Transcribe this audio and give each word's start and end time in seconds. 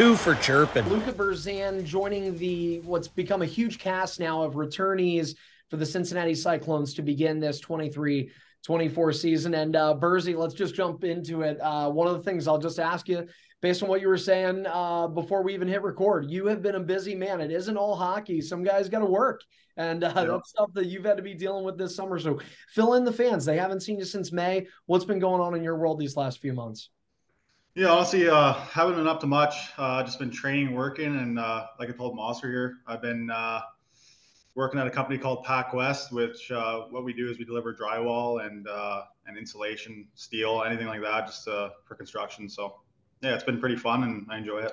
two 0.00 0.16
for 0.16 0.34
chirping. 0.36 0.88
Luka 0.88 1.12
Burzan 1.12 1.84
joining 1.84 2.34
the 2.38 2.80
what's 2.84 3.06
become 3.06 3.42
a 3.42 3.46
huge 3.46 3.78
cast 3.78 4.18
now 4.18 4.42
of 4.42 4.54
returnees 4.54 5.34
for 5.68 5.76
the 5.76 5.84
Cincinnati 5.84 6.34
Cyclones 6.34 6.94
to 6.94 7.02
begin 7.02 7.38
this 7.38 7.60
23 7.60 8.30
24 8.64 9.12
season. 9.12 9.52
And 9.52 9.76
uh, 9.76 9.94
Burzy, 10.00 10.34
let's 10.34 10.54
just 10.54 10.74
jump 10.74 11.04
into 11.04 11.42
it. 11.42 11.60
Uh, 11.60 11.90
one 11.90 12.08
of 12.08 12.14
the 12.14 12.22
things 12.22 12.48
I'll 12.48 12.56
just 12.56 12.78
ask 12.78 13.10
you, 13.10 13.26
based 13.60 13.82
on 13.82 13.90
what 13.90 14.00
you 14.00 14.08
were 14.08 14.16
saying 14.16 14.64
uh, 14.66 15.06
before 15.06 15.42
we 15.42 15.52
even 15.52 15.68
hit 15.68 15.82
record, 15.82 16.30
you 16.30 16.46
have 16.46 16.62
been 16.62 16.76
a 16.76 16.80
busy 16.80 17.14
man. 17.14 17.42
It 17.42 17.50
isn't 17.50 17.76
all 17.76 17.94
hockey. 17.94 18.40
Some 18.40 18.64
guys 18.64 18.88
got 18.88 19.00
to 19.00 19.04
work. 19.04 19.42
And 19.76 20.02
uh, 20.02 20.12
yeah. 20.16 20.24
that's 20.24 20.48
stuff 20.48 20.72
that 20.72 20.86
you've 20.86 21.04
had 21.04 21.18
to 21.18 21.22
be 21.22 21.34
dealing 21.34 21.62
with 21.62 21.76
this 21.76 21.94
summer. 21.94 22.18
So 22.18 22.40
fill 22.68 22.94
in 22.94 23.04
the 23.04 23.12
fans. 23.12 23.44
They 23.44 23.58
haven't 23.58 23.80
seen 23.80 23.98
you 23.98 24.06
since 24.06 24.32
May. 24.32 24.66
What's 24.86 25.04
been 25.04 25.18
going 25.18 25.42
on 25.42 25.54
in 25.54 25.62
your 25.62 25.76
world 25.76 25.98
these 25.98 26.16
last 26.16 26.40
few 26.40 26.54
months? 26.54 26.88
Yeah, 27.76 27.86
honestly, 27.90 28.28
uh, 28.28 28.54
haven't 28.54 28.96
been 28.96 29.06
up 29.06 29.20
to 29.20 29.28
much. 29.28 29.54
Uh, 29.78 30.02
just 30.02 30.18
been 30.18 30.30
training, 30.30 30.74
working, 30.74 31.16
and 31.16 31.38
uh, 31.38 31.66
like 31.78 31.88
I 31.88 31.92
told 31.92 32.18
Mosser 32.18 32.50
here, 32.50 32.78
I've 32.88 33.00
been 33.00 33.30
uh, 33.30 33.60
working 34.56 34.80
at 34.80 34.88
a 34.88 34.90
company 34.90 35.18
called 35.18 35.44
Pac 35.44 35.72
West, 35.72 36.12
which 36.12 36.50
uh, 36.50 36.80
what 36.90 37.04
we 37.04 37.12
do 37.12 37.30
is 37.30 37.38
we 37.38 37.44
deliver 37.44 37.72
drywall 37.72 38.44
and 38.44 38.66
uh, 38.66 39.02
and 39.26 39.38
insulation, 39.38 40.08
steel, 40.14 40.64
anything 40.66 40.88
like 40.88 41.00
that, 41.02 41.26
just 41.26 41.46
uh, 41.46 41.70
for 41.86 41.94
construction. 41.94 42.48
So 42.48 42.80
yeah, 43.22 43.34
it's 43.34 43.44
been 43.44 43.60
pretty 43.60 43.76
fun, 43.76 44.02
and 44.02 44.26
I 44.28 44.38
enjoy 44.38 44.62
it. 44.62 44.72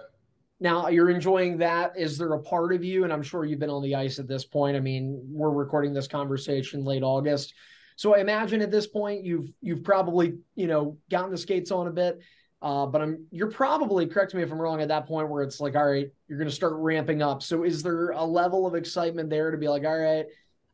Now 0.59 0.87
you're 0.87 1.11
enjoying 1.11 1.59
that. 1.59 1.91
Is 1.95 2.17
there 2.17 2.33
a 2.33 2.41
part 2.41 2.73
of 2.73 2.83
you, 2.83 3.03
and 3.03 3.13
I'm 3.13 3.21
sure 3.21 3.45
you've 3.45 3.59
been 3.59 3.69
on 3.69 3.83
the 3.83 3.93
ice 3.93 4.17
at 4.17 4.27
this 4.27 4.43
point. 4.43 4.75
I 4.75 4.79
mean, 4.79 5.21
we're 5.29 5.51
recording 5.51 5.93
this 5.93 6.07
conversation 6.07 6.83
late 6.83 7.03
August, 7.03 7.53
so 7.95 8.15
I 8.15 8.21
imagine 8.21 8.59
at 8.63 8.71
this 8.71 8.87
point 8.87 9.23
you've 9.23 9.53
you've 9.61 9.83
probably 9.83 10.39
you 10.55 10.65
know 10.65 10.97
gotten 11.11 11.29
the 11.29 11.37
skates 11.37 11.69
on 11.69 11.85
a 11.85 11.91
bit 11.91 12.19
uh, 12.61 12.85
but 12.85 13.01
I'm 13.01 13.25
you're 13.31 13.51
probably 13.51 14.07
correct 14.07 14.33
me 14.33 14.41
if 14.41 14.51
I'm 14.51 14.59
wrong 14.59 14.81
at 14.81 14.87
that 14.87 15.05
point 15.05 15.29
where 15.29 15.43
it's 15.43 15.59
like, 15.59 15.75
all 15.75 15.89
right, 15.89 16.09
you're 16.27 16.39
to 16.43 16.51
start 16.51 16.73
ramping 16.73 17.21
up. 17.21 17.43
So 17.43 17.63
is 17.63 17.83
there 17.83 18.09
a 18.09 18.23
level 18.23 18.65
of 18.65 18.73
excitement 18.73 19.29
there 19.29 19.51
to 19.51 19.57
be 19.57 19.67
like, 19.67 19.83
all 19.83 19.97
right, 19.97 20.25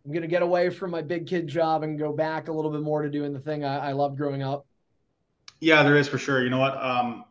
I'm 0.06 0.14
to 0.14 0.28
get 0.28 0.42
away 0.42 0.70
from 0.70 0.92
my 0.92 1.02
big 1.02 1.28
kid 1.28 1.48
job 1.48 1.84
and 1.84 2.00
go 2.00 2.14
back 2.14 2.48
a 2.48 2.52
little 2.52 2.72
bit 2.72 2.81
more 2.81 3.02
to 3.02 3.09
doing 3.09 3.34
the 3.34 3.39
thing 3.39 3.66
I, 3.66 3.89
I 3.89 3.92
love 3.92 4.16
growing 4.16 4.42
up? 4.42 4.66
Yeah, 5.59 5.84
there 5.84 5.98
is 5.98 6.08
for 6.08 6.17
sure. 6.17 6.44
You 6.44 6.50
know 6.50 6.59
what? 6.59 6.81
Um, 6.81 7.26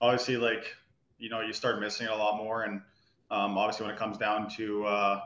obviously, 0.00 0.36
like 0.36 0.74
you 1.18 1.30
know, 1.30 1.40
you 1.40 1.54
start 1.54 1.80
missing 1.80 2.06
it 2.06 2.12
a 2.12 2.16
lot 2.16 2.36
more, 2.36 2.64
and 2.64 2.82
um, 3.30 3.56
obviously 3.56 3.86
when 3.86 3.94
it 3.94 3.98
comes 3.98 4.18
down 4.18 4.50
to 4.56 4.84
uh, 4.84 5.20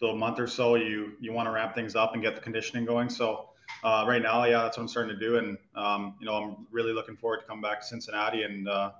to 0.00 0.08
a 0.08 0.14
month 0.14 0.38
or 0.38 0.46
so, 0.46 0.74
you 0.74 1.12
you 1.20 1.32
want 1.32 1.46
to 1.46 1.52
ramp 1.52 1.74
things 1.74 1.96
up 1.96 2.12
and 2.12 2.22
get 2.22 2.34
the 2.34 2.40
conditioning 2.42 2.84
going. 2.84 3.08
So 3.08 3.48
uh, 3.84 4.04
right 4.06 4.22
now, 4.22 4.44
yeah, 4.44 4.62
that's 4.62 4.76
what 4.76 4.84
I'm 4.84 4.88
starting 4.88 5.18
to 5.18 5.20
do, 5.20 5.36
and 5.36 5.58
um, 5.74 6.14
you 6.20 6.26
know, 6.26 6.34
I'm 6.34 6.66
really 6.70 6.92
looking 6.92 7.16
forward 7.16 7.40
to 7.40 7.46
come 7.46 7.60
back 7.60 7.80
to 7.80 7.86
Cincinnati 7.86 8.42
and 8.42 8.68
uh, 8.68 8.92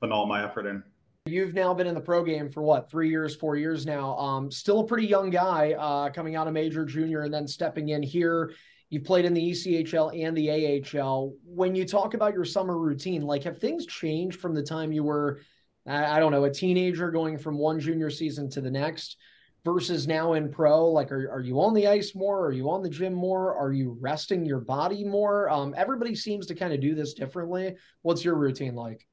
putting 0.00 0.12
all 0.12 0.26
my 0.26 0.44
effort 0.44 0.66
in. 0.66 0.82
You've 1.26 1.54
now 1.54 1.74
been 1.74 1.88
in 1.88 1.94
the 1.94 2.00
pro 2.00 2.22
game 2.22 2.50
for 2.50 2.62
what 2.62 2.88
three 2.88 3.10
years, 3.10 3.34
four 3.34 3.56
years 3.56 3.84
now. 3.84 4.16
Um, 4.16 4.50
still 4.50 4.80
a 4.80 4.86
pretty 4.86 5.08
young 5.08 5.30
guy, 5.30 5.72
uh, 5.72 6.10
coming 6.10 6.36
out 6.36 6.46
of 6.46 6.54
major, 6.54 6.84
junior, 6.84 7.22
and 7.22 7.34
then 7.34 7.48
stepping 7.48 7.88
in 7.88 8.02
here. 8.02 8.52
You've 8.90 9.02
played 9.02 9.24
in 9.24 9.34
the 9.34 9.50
ECHL 9.50 10.24
and 10.24 10.36
the 10.36 10.98
AHL. 11.00 11.34
When 11.44 11.74
you 11.74 11.84
talk 11.84 12.14
about 12.14 12.32
your 12.32 12.44
summer 12.44 12.78
routine, 12.78 13.22
like 13.22 13.42
have 13.42 13.58
things 13.58 13.86
changed 13.86 14.40
from 14.40 14.54
the 14.54 14.62
time 14.62 14.92
you 14.92 15.02
were, 15.02 15.40
I 15.84 16.20
don't 16.20 16.30
know, 16.30 16.44
a 16.44 16.50
teenager 16.50 17.10
going 17.10 17.38
from 17.38 17.58
one 17.58 17.80
junior 17.80 18.10
season 18.10 18.48
to 18.50 18.60
the 18.60 18.70
next? 18.70 19.16
Versus 19.66 20.06
now 20.06 20.34
in 20.34 20.48
pro? 20.48 20.86
Like, 20.86 21.10
are, 21.10 21.28
are 21.28 21.40
you 21.40 21.60
on 21.60 21.74
the 21.74 21.88
ice 21.88 22.14
more? 22.14 22.46
Are 22.46 22.52
you 22.52 22.70
on 22.70 22.82
the 22.82 22.88
gym 22.88 23.12
more? 23.12 23.52
Are 23.52 23.72
you 23.72 23.98
resting 24.00 24.46
your 24.46 24.60
body 24.60 25.02
more? 25.02 25.50
Um, 25.50 25.74
everybody 25.76 26.14
seems 26.14 26.46
to 26.46 26.54
kind 26.54 26.72
of 26.72 26.80
do 26.80 26.94
this 26.94 27.14
differently. 27.14 27.74
What's 28.02 28.24
your 28.24 28.36
routine 28.36 28.76
like? 28.76 29.08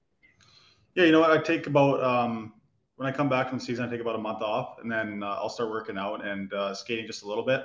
Yeah, 0.93 1.05
you 1.05 1.11
know 1.11 1.21
what? 1.21 1.31
I 1.31 1.39
take 1.39 1.65
about, 1.65 2.03
um, 2.03 2.53
when 2.97 3.09
I 3.09 3.11
come 3.11 3.29
back 3.29 3.49
from 3.49 3.57
the 3.57 3.65
season, 3.65 3.83
I 3.83 3.89
take 3.89 3.99
about 3.99 4.13
a 4.13 4.19
month 4.19 4.43
off 4.43 4.77
and 4.79 4.91
then 4.91 5.23
uh, 5.23 5.37
I'll 5.41 5.49
start 5.49 5.71
working 5.71 5.97
out 5.97 6.23
and 6.23 6.53
uh, 6.53 6.75
skating 6.75 7.07
just 7.07 7.23
a 7.23 7.27
little 7.27 7.43
bit. 7.43 7.63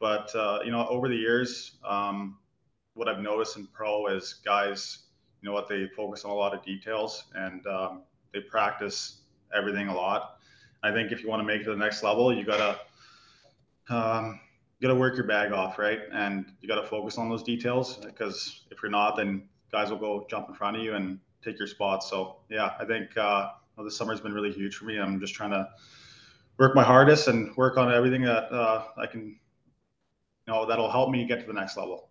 But, 0.00 0.34
uh, 0.34 0.60
you 0.64 0.70
know, 0.70 0.86
over 0.88 1.08
the 1.08 1.16
years, 1.16 1.76
um, 1.86 2.38
what 2.94 3.08
I've 3.08 3.20
noticed 3.20 3.58
in 3.58 3.66
pro 3.74 4.06
is 4.06 4.40
guys, 4.42 5.00
you 5.42 5.46
know 5.46 5.52
what, 5.52 5.68
they 5.68 5.86
focus 5.94 6.24
on 6.24 6.30
a 6.30 6.34
lot 6.34 6.54
of 6.54 6.64
details 6.64 7.24
and 7.34 7.66
um, 7.66 8.04
they 8.32 8.40
practice 8.40 9.20
everything 9.54 9.88
a 9.88 9.94
lot 9.94 10.35
I 10.86 10.92
think 10.92 11.12
if 11.12 11.22
you 11.22 11.28
want 11.28 11.40
to 11.40 11.44
make 11.44 11.62
it 11.62 11.64
to 11.64 11.70
the 11.70 11.76
next 11.76 12.02
level, 12.02 12.32
you 12.32 12.44
gotta 12.44 12.80
um, 13.88 14.40
you 14.78 14.88
gotta 14.88 14.98
work 14.98 15.16
your 15.16 15.26
bag 15.26 15.52
off, 15.52 15.78
right? 15.78 16.00
And 16.12 16.52
you 16.60 16.68
gotta 16.68 16.86
focus 16.86 17.18
on 17.18 17.28
those 17.28 17.42
details 17.42 17.96
because 17.96 18.66
if 18.70 18.82
you're 18.82 18.90
not, 18.90 19.16
then 19.16 19.48
guys 19.72 19.90
will 19.90 19.98
go 19.98 20.26
jump 20.30 20.48
in 20.48 20.54
front 20.54 20.76
of 20.76 20.82
you 20.82 20.94
and 20.94 21.18
take 21.42 21.58
your 21.58 21.68
spot. 21.68 22.04
So 22.04 22.38
yeah, 22.48 22.74
I 22.78 22.84
think 22.84 23.16
uh, 23.16 23.50
well, 23.76 23.84
this 23.84 23.96
summer 23.96 24.12
has 24.12 24.20
been 24.20 24.32
really 24.32 24.52
huge 24.52 24.76
for 24.76 24.84
me. 24.84 24.98
I'm 24.98 25.20
just 25.20 25.34
trying 25.34 25.50
to 25.50 25.68
work 26.58 26.74
my 26.74 26.82
hardest 26.82 27.28
and 27.28 27.54
work 27.56 27.76
on 27.76 27.92
everything 27.92 28.22
that 28.22 28.50
uh, 28.52 28.84
I 28.96 29.06
can, 29.06 29.38
you 30.46 30.52
know, 30.52 30.66
that'll 30.66 30.90
help 30.90 31.10
me 31.10 31.26
get 31.26 31.40
to 31.40 31.46
the 31.46 31.52
next 31.52 31.76
level. 31.76 32.08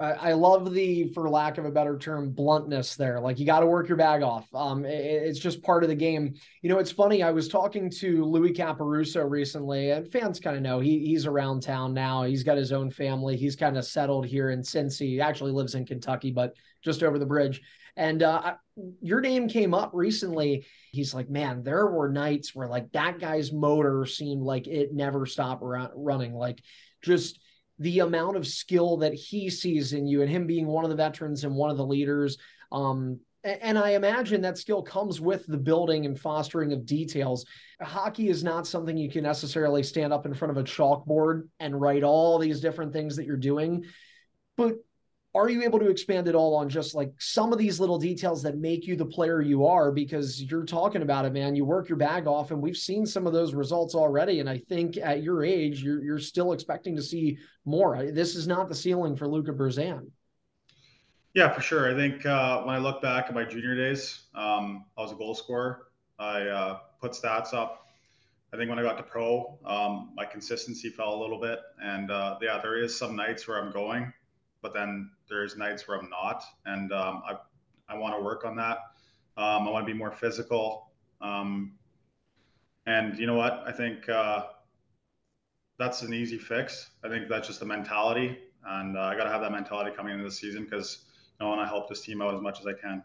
I, 0.00 0.32
love 0.32 0.74
the, 0.74 1.12
for 1.12 1.30
lack 1.30 1.56
of 1.56 1.64
a 1.64 1.70
better 1.70 1.96
term, 1.96 2.30
bluntness 2.30 2.96
there. 2.96 3.20
Like 3.20 3.38
you 3.38 3.46
got 3.46 3.60
to 3.60 3.66
work 3.66 3.88
your 3.88 3.96
bag 3.96 4.22
off. 4.22 4.52
Um, 4.52 4.84
it, 4.84 5.04
it's 5.04 5.38
just 5.38 5.62
part 5.62 5.84
of 5.84 5.88
the 5.88 5.94
game. 5.94 6.34
You 6.62 6.68
know, 6.68 6.78
it's 6.78 6.90
funny. 6.90 7.22
I 7.22 7.30
was 7.30 7.48
talking 7.48 7.88
to 7.90 8.24
Louis 8.24 8.52
Caporusso 8.52 9.28
recently, 9.28 9.90
and 9.90 10.10
fans 10.10 10.40
kind 10.40 10.56
of 10.56 10.62
know 10.62 10.80
he 10.80 10.98
he's 11.06 11.26
around 11.26 11.62
town 11.62 11.94
now. 11.94 12.24
He's 12.24 12.42
got 12.42 12.56
his 12.56 12.72
own 12.72 12.90
family. 12.90 13.36
He's 13.36 13.54
kind 13.54 13.78
of 13.78 13.84
settled 13.84 14.26
here 14.26 14.50
in 14.50 14.62
Cincy. 14.62 15.06
He 15.06 15.20
actually 15.20 15.52
lives 15.52 15.76
in 15.76 15.86
Kentucky, 15.86 16.32
but 16.32 16.54
just 16.82 17.04
over 17.04 17.18
the 17.18 17.26
bridge. 17.26 17.62
And 17.96 18.24
uh, 18.24 18.54
your 19.00 19.20
name 19.20 19.48
came 19.48 19.72
up 19.74 19.92
recently. 19.94 20.66
He's 20.90 21.14
like, 21.14 21.30
man, 21.30 21.62
there 21.62 21.86
were 21.86 22.08
nights 22.08 22.52
where 22.52 22.66
like 22.66 22.90
that 22.92 23.20
guy's 23.20 23.52
motor 23.52 24.04
seemed 24.06 24.42
like 24.42 24.66
it 24.66 24.92
never 24.92 25.26
stopped 25.26 25.62
running. 25.62 26.34
Like 26.34 26.60
just 27.02 27.38
the 27.78 28.00
amount 28.00 28.36
of 28.36 28.46
skill 28.46 28.98
that 28.98 29.14
he 29.14 29.50
sees 29.50 29.92
in 29.92 30.06
you 30.06 30.22
and 30.22 30.30
him 30.30 30.46
being 30.46 30.66
one 30.66 30.84
of 30.84 30.90
the 30.90 30.96
veterans 30.96 31.44
and 31.44 31.54
one 31.54 31.70
of 31.70 31.76
the 31.76 31.86
leaders. 31.86 32.38
Um, 32.70 33.20
and 33.44 33.78
I 33.78 33.90
imagine 33.90 34.40
that 34.42 34.56
skill 34.56 34.82
comes 34.82 35.20
with 35.20 35.46
the 35.46 35.58
building 35.58 36.06
and 36.06 36.18
fostering 36.18 36.72
of 36.72 36.86
details. 36.86 37.44
Hockey 37.80 38.28
is 38.28 38.42
not 38.42 38.66
something 38.66 38.96
you 38.96 39.10
can 39.10 39.22
necessarily 39.22 39.82
stand 39.82 40.12
up 40.12 40.24
in 40.24 40.32
front 40.32 40.50
of 40.50 40.56
a 40.56 40.64
chalkboard 40.64 41.48
and 41.60 41.78
write 41.78 42.04
all 42.04 42.38
these 42.38 42.60
different 42.60 42.92
things 42.92 43.16
that 43.16 43.26
you're 43.26 43.36
doing. 43.36 43.84
But 44.56 44.76
are 45.34 45.48
you 45.48 45.62
able 45.62 45.80
to 45.80 45.88
expand 45.88 46.28
it 46.28 46.34
all 46.34 46.54
on 46.54 46.68
just 46.68 46.94
like 46.94 47.12
some 47.18 47.52
of 47.52 47.58
these 47.58 47.80
little 47.80 47.98
details 47.98 48.42
that 48.44 48.56
make 48.56 48.86
you 48.86 48.94
the 48.94 49.04
player 49.04 49.40
you 49.42 49.66
are? 49.66 49.90
Because 49.90 50.40
you're 50.42 50.64
talking 50.64 51.02
about 51.02 51.24
it 51.24 51.32
man. 51.32 51.56
You 51.56 51.64
work 51.64 51.88
your 51.88 51.98
bag 51.98 52.28
off 52.28 52.52
and 52.52 52.62
we've 52.62 52.76
seen 52.76 53.04
some 53.04 53.26
of 53.26 53.32
those 53.32 53.52
results 53.52 53.94
already 53.94 54.40
and 54.40 54.48
i 54.48 54.58
think 54.58 54.96
at 54.96 55.22
your 55.22 55.44
age 55.44 55.82
you're, 55.82 56.02
you're 56.02 56.18
still 56.18 56.52
expecting 56.52 56.94
to 56.96 57.02
see 57.02 57.38
more. 57.64 58.10
This 58.12 58.36
is 58.36 58.46
not 58.46 58.68
the 58.68 58.74
ceiling 58.74 59.16
for 59.16 59.26
luka 59.26 59.52
burzan 59.52 60.06
yeah 61.34 61.52
for 61.52 61.60
sure. 61.60 61.92
I 61.92 61.96
think 61.96 62.24
uh, 62.24 62.62
when 62.62 62.74
i 62.74 62.78
look 62.78 63.02
back 63.02 63.26
at 63.28 63.34
my 63.34 63.44
junior 63.44 63.74
days 63.74 64.24
um, 64.34 64.84
i 64.96 65.02
was 65.02 65.12
a 65.12 65.16
goal 65.16 65.34
scorer. 65.34 65.88
I 66.16 66.42
uh, 66.42 66.78
put 67.00 67.10
stats 67.12 67.52
up. 67.52 67.88
I 68.52 68.56
think 68.56 68.70
when 68.70 68.78
i 68.78 68.82
got 68.82 68.96
to 68.98 69.02
pro 69.02 69.58
um, 69.66 70.12
my 70.14 70.24
consistency 70.24 70.90
fell 70.90 71.14
a 71.14 71.20
little 71.20 71.40
bit 71.40 71.58
and 71.82 72.12
uh, 72.12 72.38
yeah 72.40 72.60
there 72.62 72.76
is 72.76 72.96
some 72.96 73.16
nights 73.16 73.48
where 73.48 73.60
i'm 73.60 73.72
going 73.72 74.12
but 74.64 74.72
then 74.72 75.10
there's 75.28 75.58
nights 75.58 75.86
where 75.86 75.98
I'm 75.98 76.08
not, 76.08 76.42
and 76.64 76.90
um, 76.90 77.22
I 77.28 77.36
I 77.86 77.98
want 77.98 78.16
to 78.16 78.24
work 78.24 78.46
on 78.46 78.56
that. 78.56 78.78
Um, 79.36 79.68
I 79.68 79.70
want 79.70 79.86
to 79.86 79.92
be 79.92 79.96
more 79.96 80.10
physical, 80.10 80.90
um, 81.20 81.74
and 82.86 83.16
you 83.18 83.26
know 83.26 83.34
what? 83.34 83.62
I 83.66 83.72
think 83.72 84.08
uh, 84.08 84.44
that's 85.78 86.00
an 86.00 86.14
easy 86.14 86.38
fix. 86.38 86.90
I 87.04 87.10
think 87.10 87.28
that's 87.28 87.46
just 87.46 87.60
the 87.60 87.66
mentality, 87.66 88.38
and 88.66 88.96
uh, 88.96 89.02
I 89.02 89.16
got 89.16 89.24
to 89.24 89.30
have 89.30 89.42
that 89.42 89.52
mentality 89.52 89.90
coming 89.94 90.14
into 90.14 90.24
the 90.24 90.30
season 90.30 90.64
because 90.64 91.04
I 91.40 91.44
want 91.44 91.60
to 91.60 91.66
help 91.66 91.90
this 91.90 92.00
team 92.00 92.22
out 92.22 92.34
as 92.34 92.40
much 92.40 92.58
as 92.58 92.66
I 92.66 92.72
can. 92.72 93.04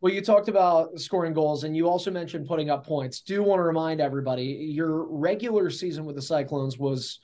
Well, 0.00 0.12
you 0.12 0.20
talked 0.20 0.48
about 0.48 1.00
scoring 1.00 1.32
goals 1.32 1.62
and 1.62 1.76
you 1.76 1.88
also 1.88 2.10
mentioned 2.10 2.48
putting 2.48 2.70
up 2.70 2.84
points. 2.84 3.20
Do 3.20 3.40
want 3.44 3.60
to 3.60 3.62
remind 3.62 4.00
everybody 4.00 4.44
your 4.44 5.04
regular 5.06 5.70
season 5.70 6.04
with 6.04 6.16
the 6.16 6.22
Cyclones 6.22 6.76
was 6.76 7.20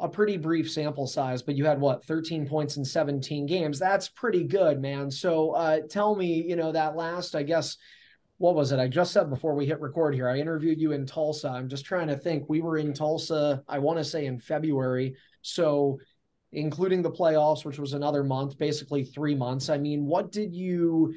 a 0.00 0.08
pretty 0.08 0.36
brief 0.36 0.70
sample 0.70 1.06
size, 1.06 1.42
but 1.42 1.56
you 1.56 1.64
had 1.64 1.80
what 1.80 2.04
13 2.04 2.46
points 2.46 2.76
in 2.76 2.84
17 2.84 3.46
games. 3.46 3.78
That's 3.78 4.08
pretty 4.08 4.44
good, 4.44 4.80
man. 4.80 5.10
So 5.10 5.50
uh, 5.52 5.80
tell 5.88 6.14
me, 6.14 6.42
you 6.42 6.56
know, 6.56 6.70
that 6.72 6.96
last, 6.96 7.34
I 7.34 7.42
guess, 7.42 7.76
what 8.38 8.54
was 8.54 8.70
it? 8.70 8.78
I 8.78 8.86
just 8.86 9.12
said 9.12 9.28
before 9.28 9.54
we 9.54 9.66
hit 9.66 9.80
record 9.80 10.14
here, 10.14 10.28
I 10.28 10.38
interviewed 10.38 10.80
you 10.80 10.92
in 10.92 11.04
Tulsa. 11.04 11.48
I'm 11.48 11.68
just 11.68 11.84
trying 11.84 12.06
to 12.06 12.16
think. 12.16 12.44
We 12.48 12.60
were 12.60 12.78
in 12.78 12.92
Tulsa, 12.92 13.64
I 13.66 13.80
want 13.80 13.98
to 13.98 14.04
say 14.04 14.26
in 14.26 14.38
February. 14.38 15.16
So 15.42 15.98
including 16.52 17.02
the 17.02 17.10
playoffs, 17.10 17.64
which 17.64 17.80
was 17.80 17.92
another 17.92 18.22
month, 18.22 18.56
basically 18.56 19.04
three 19.04 19.34
months. 19.34 19.68
I 19.68 19.78
mean, 19.78 20.06
what 20.06 20.30
did 20.30 20.54
you 20.54 21.14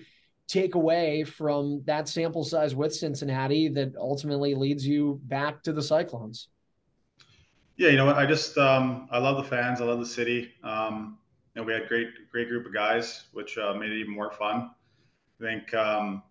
take 0.48 0.74
away 0.74 1.24
from 1.24 1.84
that 1.86 2.10
sample 2.10 2.44
size 2.44 2.75
with 2.75 2.94
Cincinnati 2.94 3.69
that 3.69 3.95
ultimately 3.95 4.56
leads 4.56 4.86
you 4.86 5.22
back 5.25 5.62
to 5.63 5.74
the 5.74 5.84
Cyclones? 5.84 6.50
Yeah, 7.81 7.89
you 7.89 7.98
know 7.98 8.06
what? 8.06 8.16
I 8.16 8.28
just 8.28 8.60
um, 8.60 9.07
I 9.10 9.18
love 9.18 9.38
the 9.38 9.44
fans. 9.44 9.81
I 9.81 9.86
love 9.86 9.98
the 9.98 10.06
city. 10.06 10.51
Um, 10.63 11.18
you 11.56 11.62
know, 11.62 11.66
we 11.66 11.74
had 11.74 11.88
great 11.88 12.10
great 12.31 12.48
group 12.48 12.68
of 12.68 12.75
guys, 12.75 13.24
which 13.33 13.57
uh, 13.57 13.74
made 13.74 13.89
it 13.89 14.00
even 14.00 14.13
more 14.13 14.30
fun. 14.30 14.69
I 15.39 15.44
think 15.44 15.74
um, 15.74 16.22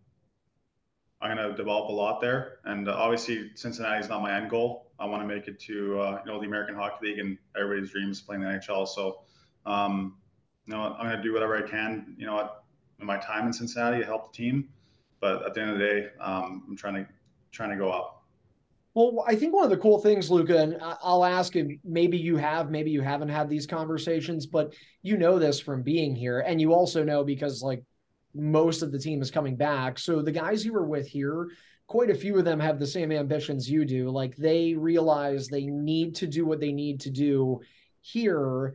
I'm 1.21 1.37
going 1.37 1.51
to 1.51 1.57
develop 1.57 1.89
a 1.89 1.93
lot 1.93 2.21
there. 2.21 2.59
And 2.67 2.89
uh, 2.89 2.93
obviously, 2.93 3.51
Cincinnati 3.57 3.99
is 3.99 4.09
not 4.09 4.23
my 4.23 4.37
end 4.37 4.49
goal. 4.49 4.93
I 5.01 5.07
want 5.07 5.25
to 5.25 5.27
make 5.27 5.49
it 5.49 5.59
to 5.63 5.99
uh, 5.99 6.23
you 6.25 6.31
know 6.31 6.39
the 6.39 6.47
American 6.47 6.77
Hockey 6.77 7.09
League 7.09 7.19
and 7.19 7.37
everybody's 7.57 7.91
dreams 7.91 8.21
playing 8.21 8.43
the 8.43 8.49
NHL. 8.49 8.87
So, 8.87 9.23
um, 9.67 10.19
you 10.67 10.75
know, 10.75 10.95
I'm 11.01 11.05
going 11.05 11.17
to 11.17 11.23
do 11.25 11.33
whatever 11.33 11.57
I 11.57 11.69
can. 11.69 12.15
You 12.17 12.27
know, 12.27 12.49
in 13.01 13.07
my 13.07 13.17
time 13.17 13.49
in 13.49 13.53
Cincinnati 13.53 13.99
to 13.99 14.07
help 14.07 14.31
the 14.31 14.37
team. 14.37 14.69
But 15.21 15.45
at 15.45 15.55
the 15.55 15.63
end 15.63 15.71
of 15.71 15.79
the 15.81 15.85
day, 15.85 16.07
um, 16.21 16.63
I'm 16.69 16.77
trying 16.77 16.95
to 16.95 17.07
trying 17.51 17.71
to 17.71 17.77
go 17.77 17.91
up. 17.91 18.20
Well, 18.95 19.25
I 19.27 19.37
think 19.37 19.55
one 19.55 19.65
of 19.65 19.71
the 19.71 19.77
cool 19.77 20.01
things, 20.01 20.31
Luka, 20.31 20.59
and 20.59 20.77
I'll 20.81 21.25
ask 21.25 21.55
if 21.55 21.69
maybe 21.85 22.19
you 22.19 22.37
have, 22.37 22.71
maybe 22.71 22.91
you 22.91 23.03
haven't 23.03 23.29
had 23.29 23.49
these 23.49 23.67
conversations, 23.67 24.47
but 24.47 24.75
you 25.03 25.17
know 25.17 25.39
this 25.39 25.61
from 25.61 25.83
being 25.83 26.17
here. 26.17 26.41
And 26.41 26.61
you 26.61 26.75
also 26.75 27.05
know 27.05 27.23
because 27.23 27.63
like 27.63 27.85
most 28.35 28.83
of 28.83 28.91
the 28.91 28.99
team 28.99 29.23
is 29.23 29.31
coming 29.31 29.55
back. 29.55 29.99
So 29.99 30.23
the 30.23 30.33
guys 30.33 30.65
you 30.65 30.73
were 30.73 30.87
with 30.87 31.07
here, 31.07 31.51
quite 31.87 32.11
a 32.11 32.15
few 32.15 32.37
of 32.37 32.45
them 32.45 32.59
have 32.59 32.81
the 32.81 32.87
same 32.87 33.13
ambitions 33.13 33.71
you 33.71 33.85
do. 33.85 34.11
Like 34.11 34.37
they 34.37 34.75
realize 34.75 35.47
they 35.47 35.67
need 35.67 36.17
to 36.17 36.27
do 36.27 36.45
what 36.45 36.61
they 36.61 36.73
need 36.73 37.01
to 37.01 37.11
do 37.11 37.61
here 38.01 38.75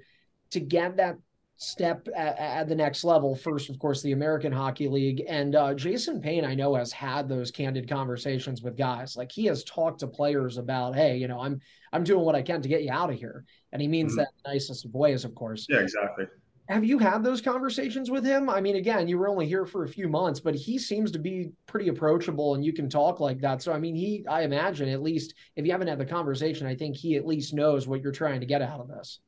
to 0.51 0.59
get 0.61 0.97
that 0.97 1.17
step 1.57 2.07
at, 2.15 2.37
at, 2.37 2.67
the 2.67 2.75
next 2.75 3.03
level. 3.03 3.35
First, 3.35 3.69
of 3.69 3.79
course, 3.79 4.01
the 4.01 4.11
American 4.11 4.51
Hockey 4.51 4.87
League. 4.87 5.23
And 5.27 5.55
uh, 5.55 5.73
Jason 5.73 6.21
Payne, 6.21 6.43
I 6.43 6.53
know, 6.53 6.75
has 6.75 6.91
had 6.91 7.29
those 7.29 7.51
candid 7.51 7.89
conversations 7.89 8.61
with 8.61 8.77
guys. 8.77 9.15
Like 9.15 9.31
he 9.31 9.45
has 9.45 9.63
talked 9.63 9.99
to 10.01 10.07
players 10.07 10.57
about, 10.57 10.95
hey, 10.95 11.17
you 11.17 11.27
know, 11.27 11.39
I'm 11.39 11.61
I'm 11.93 12.03
doing 12.03 12.25
what 12.25 12.35
I 12.35 12.41
can 12.41 12.61
to 12.61 12.69
get 12.69 12.83
you 12.83 12.91
out 12.91 13.09
of 13.09 13.17
here. 13.17 13.45
And 13.71 13.81
he 13.81 13.87
means 13.87 14.13
mm-hmm. 14.13 14.21
that 14.21 14.51
nicest 14.51 14.85
of 14.85 14.93
ways, 14.93 15.23
of 15.23 15.33
course. 15.33 15.65
Yeah, 15.69 15.79
exactly. 15.79 16.25
Have 16.67 16.83
you 16.83 16.97
had 16.97 17.23
those 17.23 17.41
conversations 17.41 18.09
with 18.09 18.25
him? 18.25 18.49
I 18.49 18.59
mean, 18.59 18.75
again, 18.75 19.07
you 19.07 19.19
were 19.19 19.29
only 19.29 19.47
here 19.47 19.67
for 19.67 19.83
a 19.83 19.87
few 19.87 20.09
months, 20.09 20.39
but 20.39 20.55
he 20.55 20.79
seems 20.79 21.11
to 21.11 21.19
be 21.19 21.51
pretty 21.67 21.89
approachable 21.89 22.55
and 22.55 22.65
you 22.65 22.73
can 22.73 22.89
talk 22.89 23.19
like 23.19 23.39
that. 23.41 23.61
So, 23.61 23.71
I 23.71 23.77
mean, 23.77 23.93
he, 23.95 24.25
I 24.27 24.41
imagine, 24.41 24.89
at 24.89 25.03
least 25.03 25.35
if 25.55 25.63
you 25.63 25.71
haven't 25.71 25.87
had 25.87 25.99
the 25.99 26.05
conversation, 26.05 26.65
I 26.65 26.73
think 26.75 26.95
he 26.95 27.17
at 27.17 27.27
least 27.27 27.53
knows 27.53 27.87
what 27.87 28.01
you're 28.01 28.11
trying 28.11 28.39
to 28.39 28.47
get 28.47 28.63
out 28.63 28.79
of 28.79 28.87
this. 28.87 29.19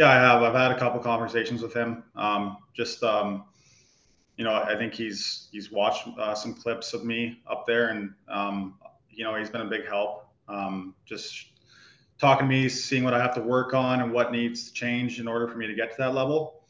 Yeah, 0.00 0.08
I 0.08 0.14
have. 0.14 0.42
I've 0.42 0.54
had 0.54 0.72
a 0.72 0.78
couple 0.78 0.98
conversations 1.00 1.60
with 1.60 1.74
him. 1.74 2.04
Um, 2.16 2.56
just 2.72 3.02
um, 3.02 3.44
you 4.38 4.44
know, 4.44 4.54
I 4.54 4.74
think 4.74 4.94
he's 4.94 5.48
he's 5.52 5.70
watched 5.70 6.08
uh, 6.18 6.34
some 6.34 6.54
clips 6.54 6.94
of 6.94 7.04
me 7.04 7.42
up 7.46 7.66
there, 7.66 7.90
and 7.90 8.14
um, 8.26 8.78
you 9.10 9.24
know, 9.24 9.34
he's 9.34 9.50
been 9.50 9.60
a 9.60 9.66
big 9.66 9.86
help. 9.86 10.26
Um, 10.48 10.94
just 11.04 11.48
talking 12.18 12.48
to 12.48 12.48
me, 12.48 12.66
seeing 12.70 13.04
what 13.04 13.12
I 13.12 13.18
have 13.20 13.34
to 13.34 13.42
work 13.42 13.74
on 13.74 14.00
and 14.00 14.10
what 14.10 14.32
needs 14.32 14.68
to 14.68 14.72
change 14.72 15.20
in 15.20 15.28
order 15.28 15.46
for 15.46 15.58
me 15.58 15.66
to 15.66 15.74
get 15.74 15.90
to 15.90 15.96
that 15.98 16.14
level. 16.14 16.62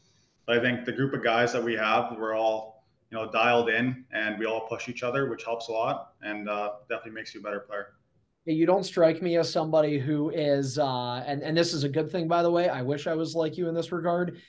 But 0.45 0.57
I 0.57 0.61
think 0.61 0.83
the 0.83 0.91
group 0.91 1.13
of 1.13 1.23
guys 1.23 1.53
that 1.53 1.63
we 1.63 1.73
have, 1.75 2.17
we're 2.17 2.35
all 2.35 2.83
you 3.11 3.17
know 3.17 3.31
dialed 3.31 3.69
in, 3.69 4.03
and 4.11 4.37
we 4.39 4.45
all 4.45 4.67
push 4.67 4.89
each 4.89 5.03
other, 5.03 5.29
which 5.29 5.45
helps 5.45 5.69
a 5.69 5.71
lot, 5.71 6.15
and 6.21 6.49
uh, 6.49 6.71
definitely 6.89 7.13
makes 7.13 7.33
you 7.33 7.39
a 7.39 7.43
better 7.43 7.61
player 7.61 7.93
you 8.45 8.65
don't 8.65 8.83
strike 8.83 9.21
me 9.21 9.37
as 9.37 9.51
somebody 9.51 9.99
who 9.99 10.29
is 10.31 10.79
uh 10.79 11.23
and 11.27 11.43
and 11.43 11.55
this 11.55 11.73
is 11.73 11.83
a 11.83 11.89
good 11.89 12.11
thing 12.11 12.27
by 12.27 12.41
the 12.41 12.51
way. 12.51 12.69
I 12.69 12.81
wish 12.81 13.07
i 13.07 13.13
was 13.13 13.35
like 13.35 13.57
you 13.57 13.67
in 13.67 13.75
this 13.75 13.91
regard. 13.91 14.39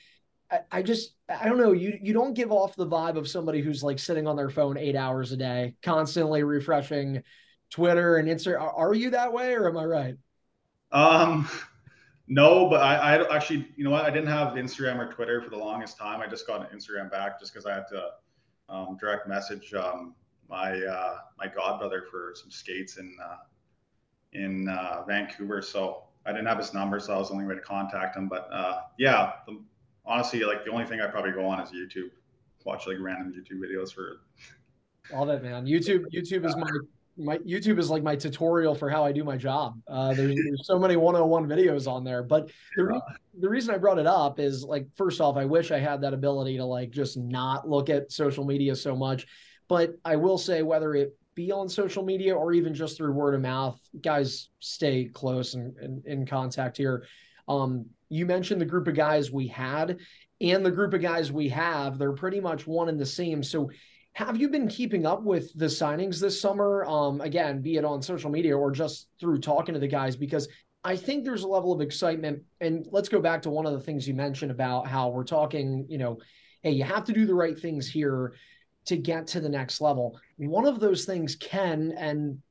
I, 0.51 0.59
I, 0.71 0.81
just 0.81 1.13
i 1.29 1.47
don't 1.47 1.57
know. 1.57 1.71
You 1.73 1.97
you 2.01 2.13
don't 2.13 2.33
give 2.33 2.51
off 2.51 2.75
the 2.75 2.87
vibe 2.87 3.17
of 3.17 3.27
somebody 3.27 3.61
who's 3.61 3.83
like 3.83 3.99
sitting 3.99 4.27
on 4.27 4.35
their 4.35 4.49
phone 4.49 4.77
eight 4.77 4.95
hours 4.95 5.31
a 5.31 5.37
day 5.37 5.75
constantly 5.83 6.43
refreshing 6.43 7.23
twitter 7.69 8.17
and 8.17 8.27
instagram 8.27 8.71
are, 8.75 8.93
you 8.93 9.09
that 9.09 9.33
way 9.33 9.53
or 9.53 9.67
am 9.67 9.77
i 9.77 9.85
right? 9.85 10.15
Um 10.91 11.47
no 12.27 12.69
but 12.69 12.81
i 12.81 12.95
i 12.95 13.35
actually 13.35 13.67
you 13.75 13.83
know 13.83 13.91
what? 13.91 14.05
I 14.05 14.09
didn't 14.09 14.29
have 14.29 14.53
instagram 14.53 14.97
or 14.97 15.11
twitter 15.11 15.41
for 15.41 15.49
the 15.49 15.57
longest 15.57 15.97
time. 15.97 16.21
I 16.21 16.27
just 16.27 16.47
got 16.47 16.61
an 16.61 16.77
instagram 16.77 17.11
back 17.11 17.39
just 17.39 17.53
because 17.53 17.65
i 17.65 17.73
had 17.73 17.87
to 17.89 18.09
um, 18.69 18.97
direct 18.99 19.27
message 19.27 19.73
um, 19.73 20.15
my 20.49 20.79
uh, 20.81 21.17
my 21.37 21.47
godbrother 21.47 22.01
for 22.09 22.33
some 22.35 22.49
skates 22.49 22.97
and 22.97 23.11
uh, 23.23 23.37
in 24.33 24.69
uh, 24.69 25.03
Vancouver. 25.07 25.61
So 25.61 26.03
I 26.25 26.31
didn't 26.31 26.47
have 26.47 26.57
his 26.57 26.73
number, 26.73 26.99
so 26.99 27.13
that 27.13 27.19
was 27.19 27.29
the 27.29 27.33
only 27.35 27.45
way 27.45 27.55
to 27.55 27.61
contact 27.61 28.15
him. 28.15 28.27
But 28.27 28.49
uh, 28.51 28.81
yeah, 28.97 29.33
the, 29.45 29.59
honestly, 30.05 30.43
like 30.43 30.65
the 30.65 30.71
only 30.71 30.85
thing 30.85 31.01
I 31.01 31.07
probably 31.07 31.31
go 31.31 31.45
on 31.45 31.59
is 31.59 31.69
YouTube, 31.69 32.09
watch 32.63 32.87
like 32.87 32.97
random 32.99 33.33
YouTube 33.33 33.59
videos 33.59 33.93
for. 33.93 34.21
All 35.13 35.25
that 35.25 35.43
man. 35.43 35.65
YouTube, 35.65 36.05
YouTube 36.13 36.45
is 36.45 36.55
my 36.55 36.69
my 37.17 37.37
YouTube 37.39 37.77
is 37.77 37.89
like 37.89 38.03
my 38.03 38.15
tutorial 38.15 38.73
for 38.73 38.89
how 38.89 39.03
I 39.03 39.11
do 39.11 39.23
my 39.23 39.37
job. 39.37 39.79
Uh, 39.87 40.13
there's, 40.13 40.35
there's 40.35 40.65
so 40.65 40.79
many 40.79 40.95
101 40.95 41.47
videos 41.47 41.87
on 41.87 42.03
there, 42.03 42.23
but 42.23 42.49
the, 42.75 42.85
re- 42.85 43.01
the 43.39 43.49
reason 43.49 43.73
I 43.73 43.77
brought 43.77 43.99
it 43.99 44.07
up 44.07 44.39
is 44.39 44.63
like, 44.63 44.87
first 44.95 45.21
off, 45.21 45.37
I 45.37 45.45
wish 45.45 45.71
I 45.71 45.79
had 45.79 46.01
that 46.01 46.13
ability 46.13 46.57
to 46.57 46.65
like 46.65 46.89
just 46.89 47.17
not 47.17 47.69
look 47.69 47.89
at 47.89 48.11
social 48.11 48.45
media 48.45 48.75
so 48.75 48.95
much. 48.95 49.27
But 49.67 49.95
I 50.03 50.15
will 50.15 50.37
say, 50.37 50.61
whether 50.61 50.95
it 50.95 51.15
be 51.35 51.51
on 51.51 51.67
social 51.67 52.03
media 52.03 52.35
or 52.35 52.53
even 52.53 52.73
just 52.73 52.97
through 52.97 53.11
word 53.13 53.35
of 53.35 53.41
mouth, 53.41 53.79
guys 54.01 54.49
stay 54.59 55.05
close 55.05 55.53
and, 55.53 55.75
and 55.77 56.05
in 56.05 56.25
contact 56.25 56.77
here. 56.77 57.05
Um, 57.47 57.85
you 58.09 58.25
mentioned 58.25 58.61
the 58.61 58.65
group 58.65 58.87
of 58.87 58.95
guys 58.95 59.31
we 59.31 59.47
had 59.47 59.99
and 60.41 60.65
the 60.65 60.71
group 60.71 60.93
of 60.93 61.01
guys 61.01 61.31
we 61.31 61.49
have, 61.49 61.97
they're 61.97 62.13
pretty 62.13 62.39
much 62.39 62.67
one 62.67 62.89
and 62.89 62.99
the 62.99 63.05
same. 63.05 63.43
So 63.43 63.69
have 64.13 64.37
you 64.37 64.49
been 64.49 64.67
keeping 64.67 65.05
up 65.05 65.23
with 65.23 65.57
the 65.57 65.65
signings 65.65 66.19
this 66.19 66.39
summer? 66.39 66.85
Um, 66.85 67.21
again, 67.21 67.61
be 67.61 67.77
it 67.77 67.85
on 67.85 68.01
social 68.01 68.29
media 68.29 68.55
or 68.55 68.69
just 68.71 69.07
through 69.19 69.39
talking 69.39 69.73
to 69.73 69.79
the 69.79 69.87
guys, 69.87 70.15
because 70.15 70.47
I 70.83 70.95
think 70.95 71.23
there's 71.23 71.43
a 71.43 71.47
level 71.47 71.71
of 71.71 71.81
excitement. 71.81 72.43
And 72.61 72.87
let's 72.91 73.09
go 73.09 73.19
back 73.19 73.41
to 73.43 73.49
one 73.49 73.65
of 73.65 73.73
the 73.73 73.79
things 73.79 74.07
you 74.07 74.13
mentioned 74.13 74.51
about 74.51 74.85
how 74.85 75.09
we're 75.09 75.23
talking, 75.23 75.85
you 75.89 75.97
know, 75.97 76.19
hey, 76.61 76.71
you 76.71 76.83
have 76.83 77.05
to 77.05 77.13
do 77.13 77.25
the 77.25 77.33
right 77.33 77.57
things 77.57 77.87
here 77.87 78.33
to 78.85 78.97
get 78.97 79.27
to 79.27 79.39
the 79.39 79.49
next 79.49 79.81
level. 79.81 80.19
One 80.37 80.65
of 80.65 80.79
those 80.79 81.05
things 81.05 81.35
can, 81.35 81.93
and 81.97 82.41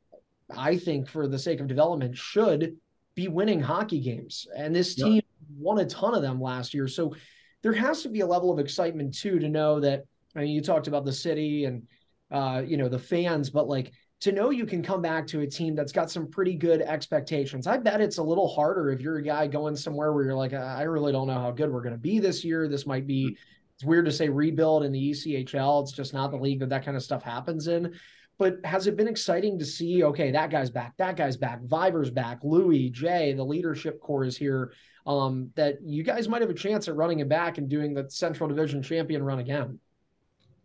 I 0.57 0.77
think 0.77 1.09
for 1.09 1.29
the 1.29 1.39
sake 1.39 1.61
of 1.61 1.67
development, 1.67 2.17
should 2.17 2.77
be 3.15 3.29
winning 3.29 3.61
hockey 3.61 4.01
games. 4.01 4.47
And 4.57 4.75
this 4.75 4.95
team 4.95 5.15
yep. 5.15 5.25
won 5.59 5.79
a 5.79 5.87
ton 5.87 6.15
of 6.15 6.23
them 6.23 6.41
last 6.41 6.73
year. 6.73 6.89
So 6.89 7.15
there 7.63 7.73
has 7.73 8.03
to 8.03 8.09
be 8.09 8.21
a 8.21 8.27
level 8.27 8.51
of 8.51 8.59
excitement 8.59 9.15
too 9.15 9.39
to 9.39 9.49
know 9.49 9.81
that. 9.81 10.05
I 10.35 10.41
mean, 10.41 10.49
you 10.49 10.63
talked 10.63 10.89
about 10.89 11.05
the 11.05 11.13
city 11.13 11.67
and 11.67 11.87
uh, 12.31 12.63
you 12.67 12.79
know 12.79 12.89
the 12.89 12.99
fans, 12.99 13.51
but 13.51 13.69
like 13.69 13.93
to 14.21 14.33
know 14.33 14.49
you 14.49 14.65
can 14.65 14.83
come 14.83 15.03
back 15.03 15.27
to 15.27 15.41
a 15.41 15.47
team 15.47 15.75
that's 15.75 15.93
got 15.93 16.11
some 16.11 16.27
pretty 16.27 16.55
good 16.55 16.81
expectations. 16.81 17.67
I 17.67 17.77
bet 17.77 18.01
it's 18.01 18.17
a 18.17 18.23
little 18.23 18.49
harder 18.49 18.91
if 18.91 19.03
you're 19.03 19.19
a 19.19 19.23
guy 19.23 19.47
going 19.47 19.77
somewhere 19.77 20.13
where 20.13 20.25
you're 20.25 20.35
like, 20.35 20.55
I 20.55 20.85
really 20.85 21.13
don't 21.13 21.27
know 21.27 21.39
how 21.39 21.51
good 21.51 21.71
we're 21.71 21.83
going 21.83 21.95
to 21.95 22.01
be 22.01 22.19
this 22.19 22.43
year. 22.43 22.69
This 22.69 22.87
might 22.87 23.07
be 23.07 23.27
mm-hmm 23.27 23.35
it's 23.83 23.89
weird 23.89 24.05
to 24.05 24.13
say 24.13 24.29
rebuild 24.29 24.85
in 24.85 24.93
the 24.93 25.11
ECHL. 25.11 25.83
It's 25.83 25.91
just 25.91 26.15
not 26.15 26.31
the 26.31 26.37
league 26.37 26.61
that 26.61 26.69
that 26.69 26.85
kind 26.85 26.97
of 26.97 27.03
stuff 27.03 27.25
happens 27.25 27.67
in. 27.67 27.93
But 28.39 28.59
has 28.63 28.87
it 28.87 28.97
been 28.97 29.09
exciting 29.09 29.59
to 29.59 29.65
see? 29.65 30.05
Okay, 30.05 30.31
that 30.31 30.51
guy's 30.51 30.71
back. 30.71 30.97
That 30.99 31.17
guy's 31.17 31.37
back. 31.37 31.61
Viver's 31.63 32.09
back. 32.09 32.39
Louis, 32.45 32.91
Jay, 32.91 33.33
the 33.33 33.43
leadership 33.43 34.01
core 34.01 34.25
is 34.25 34.37
here. 34.37 34.73
Um, 35.05 35.51
that 35.57 35.83
you 35.83 36.05
guys 36.05 36.29
might 36.29 36.43
have 36.43 36.51
a 36.51 36.55
chance 36.55 36.87
at 36.87 36.95
running 36.95 37.19
it 37.19 37.29
back 37.29 37.59
and 37.59 37.69
doing 37.69 37.93
the 37.93 38.09
Central 38.09 38.49
Division 38.49 38.85
champion 38.85 39.21
run 39.21 39.41
again. 39.41 39.81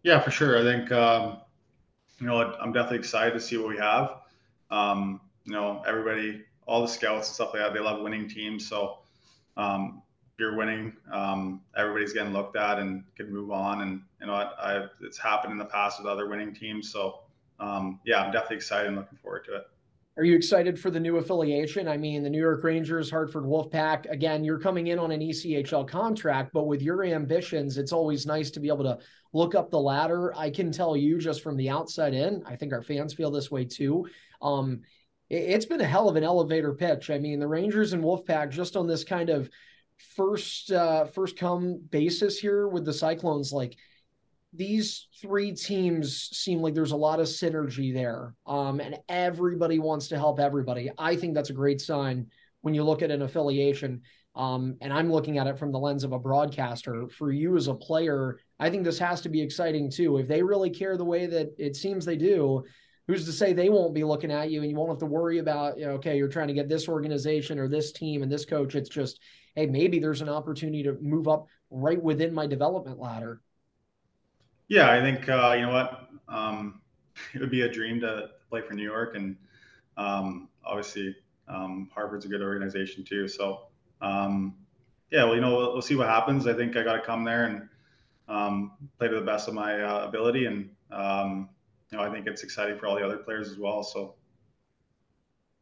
Yeah, 0.03 0.19
for 0.19 0.29
sure. 0.29 0.59
I 0.59 0.61
think 0.61 0.91
um, 0.91 1.39
you 2.19 2.27
know 2.27 2.53
I'm 2.61 2.71
definitely 2.71 2.99
excited 2.99 3.33
to 3.33 3.39
see 3.39 3.57
what 3.57 3.69
we 3.69 3.77
have. 3.77 4.17
Um, 4.69 5.21
you 5.45 5.53
know, 5.53 5.81
everybody, 5.87 6.43
all 6.67 6.83
the 6.83 6.87
scouts 6.87 7.29
and 7.29 7.33
stuff 7.33 7.49
like 7.53 7.63
that, 7.63 7.73
they 7.73 7.79
love 7.79 8.03
winning 8.03 8.29
teams. 8.29 8.67
So 8.67 8.99
um, 9.55 10.03
you're 10.39 10.55
winning, 10.55 10.95
um, 11.11 11.61
everybody's 11.75 12.13
getting 12.13 12.33
looked 12.33 12.55
at 12.55 12.79
and 12.79 13.03
can 13.15 13.31
move 13.31 13.51
on. 13.51 13.81
And 13.81 14.01
you 14.21 14.27
know, 14.27 14.33
I, 14.33 14.51
I, 14.59 14.85
it's 15.01 15.17
happened 15.17 15.51
in 15.51 15.57
the 15.57 15.65
past 15.65 15.99
with 15.99 16.07
other 16.07 16.27
winning 16.27 16.53
teams. 16.53 16.91
So 16.91 17.19
um, 17.59 17.99
yeah, 18.05 18.21
I'm 18.21 18.31
definitely 18.31 18.57
excited 18.57 18.87
and 18.87 18.97
looking 18.97 19.17
forward 19.17 19.45
to 19.45 19.55
it. 19.55 19.63
Are 20.17 20.23
you 20.23 20.35
excited 20.35 20.79
for 20.79 20.89
the 20.89 20.99
new 20.99 21.17
affiliation? 21.17 21.87
I 21.87 21.95
mean, 21.95 22.23
the 22.23 22.29
New 22.29 22.39
York 22.39 22.63
Rangers, 22.63 23.11
Hartford 23.11 23.43
Wolfpack. 23.43 24.09
Again, 24.09 24.43
you're 24.43 24.57
coming 24.57 24.87
in 24.87 24.97
on 24.97 25.11
an 25.11 25.19
ECHL 25.19 25.87
contract, 25.87 26.51
but 26.53 26.65
with 26.65 26.81
your 26.81 27.03
ambitions, 27.03 27.77
it's 27.77 27.91
always 27.91 28.25
nice 28.25 28.49
to 28.51 28.59
be 28.59 28.67
able 28.67 28.83
to 28.83 28.97
look 29.33 29.53
up 29.53 29.69
the 29.69 29.79
ladder. 29.79 30.35
I 30.35 30.49
can 30.49 30.71
tell 30.71 30.97
you 30.97 31.19
just 31.19 31.43
from 31.43 31.55
the 31.55 31.69
outside 31.69 32.15
in, 32.15 32.41
I 32.47 32.55
think 32.55 32.73
our 32.73 32.81
fans 32.81 33.13
feel 33.13 33.29
this 33.29 33.51
way 33.51 33.63
too. 33.63 34.07
Um, 34.41 34.81
it, 35.29 35.35
it's 35.35 35.67
been 35.67 35.81
a 35.81 35.85
hell 35.85 36.09
of 36.09 36.15
an 36.15 36.23
elevator 36.23 36.73
pitch. 36.73 37.11
I 37.11 37.19
mean, 37.19 37.39
the 37.39 37.47
Rangers 37.47 37.93
and 37.93 38.03
Wolfpack 38.03 38.49
just 38.49 38.75
on 38.75 38.87
this 38.87 39.03
kind 39.03 39.29
of 39.29 39.51
first 40.15 40.71
uh 40.71 41.05
first 41.05 41.37
come 41.37 41.81
basis 41.89 42.39
here 42.39 42.67
with 42.67 42.85
the 42.85 42.93
Cyclones 42.93 43.51
like 43.51 43.75
these 44.53 45.07
three 45.21 45.51
teams 45.51 46.29
seem 46.31 46.61
like 46.61 46.73
there's 46.73 46.91
a 46.91 46.97
lot 46.97 47.19
of 47.19 47.27
synergy 47.27 47.93
there 47.93 48.33
um 48.45 48.79
and 48.79 48.97
everybody 49.09 49.79
wants 49.79 50.07
to 50.07 50.17
help 50.17 50.39
everybody. 50.39 50.89
I 50.97 51.15
think 51.15 51.33
that's 51.33 51.49
a 51.49 51.53
great 51.53 51.81
sign 51.81 52.27
when 52.61 52.73
you 52.73 52.83
look 52.83 53.01
at 53.01 53.11
an 53.11 53.23
affiliation 53.23 54.01
um 54.35 54.77
and 54.81 54.93
I'm 54.93 55.11
looking 55.11 55.37
at 55.37 55.47
it 55.47 55.57
from 55.57 55.71
the 55.71 55.79
lens 55.79 56.03
of 56.03 56.11
a 56.11 56.19
broadcaster. 56.19 57.07
For 57.09 57.31
you 57.31 57.57
as 57.57 57.67
a 57.67 57.73
player 57.73 58.39
I 58.59 58.69
think 58.69 58.83
this 58.83 58.99
has 58.99 59.21
to 59.21 59.29
be 59.29 59.41
exciting 59.41 59.91
too. 59.91 60.17
If 60.17 60.27
they 60.27 60.43
really 60.43 60.69
care 60.69 60.97
the 60.97 61.05
way 61.05 61.25
that 61.25 61.53
it 61.57 61.75
seems 61.75 62.05
they 62.05 62.17
do 62.17 62.63
who's 63.07 63.25
to 63.25 63.31
say 63.31 63.53
they 63.53 63.69
won't 63.69 63.93
be 63.93 64.03
looking 64.03 64.31
at 64.31 64.51
you 64.51 64.61
and 64.61 64.69
you 64.69 64.75
won't 64.75 64.89
have 64.89 64.99
to 64.99 65.05
worry 65.05 65.39
about 65.39 65.77
you 65.77 65.85
know, 65.85 65.93
okay 65.93 66.17
you're 66.17 66.27
trying 66.27 66.49
to 66.49 66.53
get 66.53 66.69
this 66.69 66.87
organization 66.87 67.57
or 67.57 67.67
this 67.67 67.91
team 67.91 68.21
and 68.21 68.31
this 68.31 68.45
coach. 68.45 68.75
It's 68.75 68.89
just 68.89 69.19
hey, 69.57 69.65
maybe 69.65 69.97
there's 69.97 70.21
an 70.21 70.29
opportunity 70.29 70.83
to 70.83 70.93
move 71.01 71.27
up 71.27 71.47
right 71.71 72.01
within 72.01 72.31
my 72.31 72.45
development 72.45 72.99
ladder. 72.99 73.41
Yeah, 74.67 74.91
I 74.91 75.01
think 75.01 75.27
uh, 75.27 75.55
you 75.57 75.65
know 75.65 75.73
what. 75.73 76.09
Um, 76.29 76.81
it 77.33 77.41
would 77.41 77.49
be 77.49 77.63
a 77.63 77.69
dream 77.69 77.99
to 78.01 78.29
play 78.49 78.61
for 78.61 78.75
New 78.75 78.83
York, 78.83 79.15
and 79.15 79.35
um, 79.97 80.47
obviously 80.63 81.15
um, 81.47 81.89
Hartford's 81.93 82.25
a 82.25 82.27
good 82.27 82.43
organization 82.43 83.03
too. 83.03 83.27
So 83.27 83.61
um, 83.99 84.55
yeah, 85.09 85.23
well, 85.23 85.33
you 85.33 85.41
know, 85.41 85.55
we'll, 85.57 85.73
we'll, 85.73 85.81
see 85.81 85.95
what 85.95 86.07
happens. 86.07 86.45
I 86.45 86.53
think 86.53 86.77
I 86.77 86.83
got 86.83 86.93
to 86.93 87.01
come 87.01 87.23
there 87.23 87.45
and 87.45 87.67
um, 88.27 88.73
play 88.99 89.07
to 89.07 89.15
the 89.15 89.25
best 89.25 89.47
of 89.47 89.55
my 89.55 89.81
uh, 89.81 90.05
ability, 90.05 90.45
and 90.45 90.69
um, 90.91 91.49
you 91.89 91.97
know, 91.97 92.03
I 92.03 92.11
think 92.11 92.27
it's 92.27 92.43
exciting 92.43 92.77
for 92.77 92.85
all 92.85 92.95
the 92.95 93.03
other 93.03 93.17
players 93.17 93.49
as 93.49 93.57
well. 93.57 93.81
So, 93.81 94.13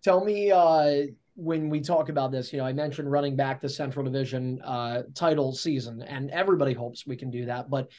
tell 0.03 0.25
me 0.25 0.51
uh, 0.51 1.03
when 1.35 1.69
we 1.69 1.81
talk 1.81 2.09
about 2.09 2.31
this. 2.31 2.51
You 2.51 2.59
know, 2.59 2.65
I 2.65 2.73
mentioned 2.73 3.11
running 3.11 3.35
back 3.35 3.61
the 3.61 3.69
Central 3.69 4.05
Division 4.05 4.61
uh, 4.63 5.03
title 5.13 5.53
season, 5.53 6.01
and 6.01 6.31
everybody 6.31 6.73
hopes 6.73 7.05
we 7.05 7.17
can 7.17 7.29
do 7.29 7.45
that, 7.45 7.69
but 7.69 7.89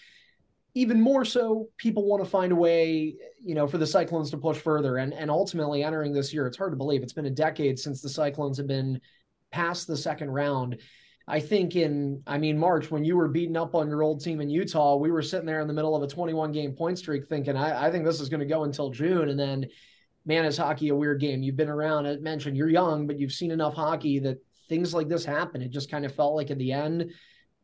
even 0.77 1.01
more 1.01 1.25
so, 1.25 1.71
people 1.79 2.07
want 2.07 2.23
to 2.23 2.29
find 2.29 2.53
a 2.53 2.57
way, 2.57 3.17
you 3.43 3.55
know, 3.55 3.67
for 3.67 3.79
the 3.79 3.87
Cyclones 3.87 4.31
to 4.31 4.37
push 4.37 4.59
further. 4.59 4.99
And 4.99 5.15
and 5.15 5.31
ultimately 5.31 5.83
entering 5.83 6.13
this 6.13 6.35
year, 6.35 6.47
it's 6.47 6.59
hard 6.59 6.73
to 6.73 6.77
believe 6.77 7.03
it's 7.03 7.15
been 7.15 7.25
a 7.25 7.31
decade 7.31 7.79
since 7.79 8.03
the 8.03 8.11
Cyclones 8.11 8.59
have 8.59 8.67
been 8.67 9.01
past 9.53 9.87
the 9.87 9.97
second 9.97 10.31
round. 10.31 10.79
I 11.27 11.41
think 11.41 11.77
in, 11.77 12.23
I 12.27 12.37
mean, 12.37 12.59
March, 12.59 12.91
when 12.91 13.05
you 13.05 13.17
were 13.17 13.27
beating 13.27 13.57
up 13.57 13.75
on 13.75 13.89
your 13.89 14.03
old 14.03 14.23
team 14.23 14.41
in 14.41 14.51
Utah, 14.51 14.97
we 14.97 15.11
were 15.11 15.23
sitting 15.23 15.47
there 15.47 15.61
in 15.61 15.67
the 15.67 15.73
middle 15.73 15.97
of 15.97 16.03
a 16.03 16.07
21 16.07 16.53
game 16.53 16.73
point 16.73 16.99
streak 16.99 17.27
thinking, 17.27 17.57
I, 17.57 17.87
I 17.87 17.91
think 17.91 18.05
this 18.05 18.21
is 18.21 18.29
going 18.29 18.41
to 18.41 18.47
go 18.47 18.65
until 18.65 18.91
June. 18.91 19.31
And 19.31 19.41
then, 19.41 19.67
man, 20.27 20.45
is 20.45 20.59
hockey 20.59 20.89
a 20.89 20.95
weird 20.95 21.21
game? 21.21 21.43
You've 21.43 21.57
been 21.57 21.69
around, 21.69 22.07
I 22.07 22.17
mentioned 22.17 22.57
you're 22.57 22.69
young, 22.69 23.07
but 23.07 23.19
you've 23.19 23.33
seen 23.33 23.53
enough 23.53 23.75
hockey 23.75 24.19
that 24.21 24.39
things 24.69 24.93
like 24.93 25.09
this 25.09 25.25
happen. 25.25 25.63
It 25.63 25.71
just 25.71 25.91
kind 25.91 26.05
of 26.05 26.15
felt 26.15 26.35
like 26.35 26.51
at 26.51 26.59
the 26.59 26.73
end, 26.73 27.13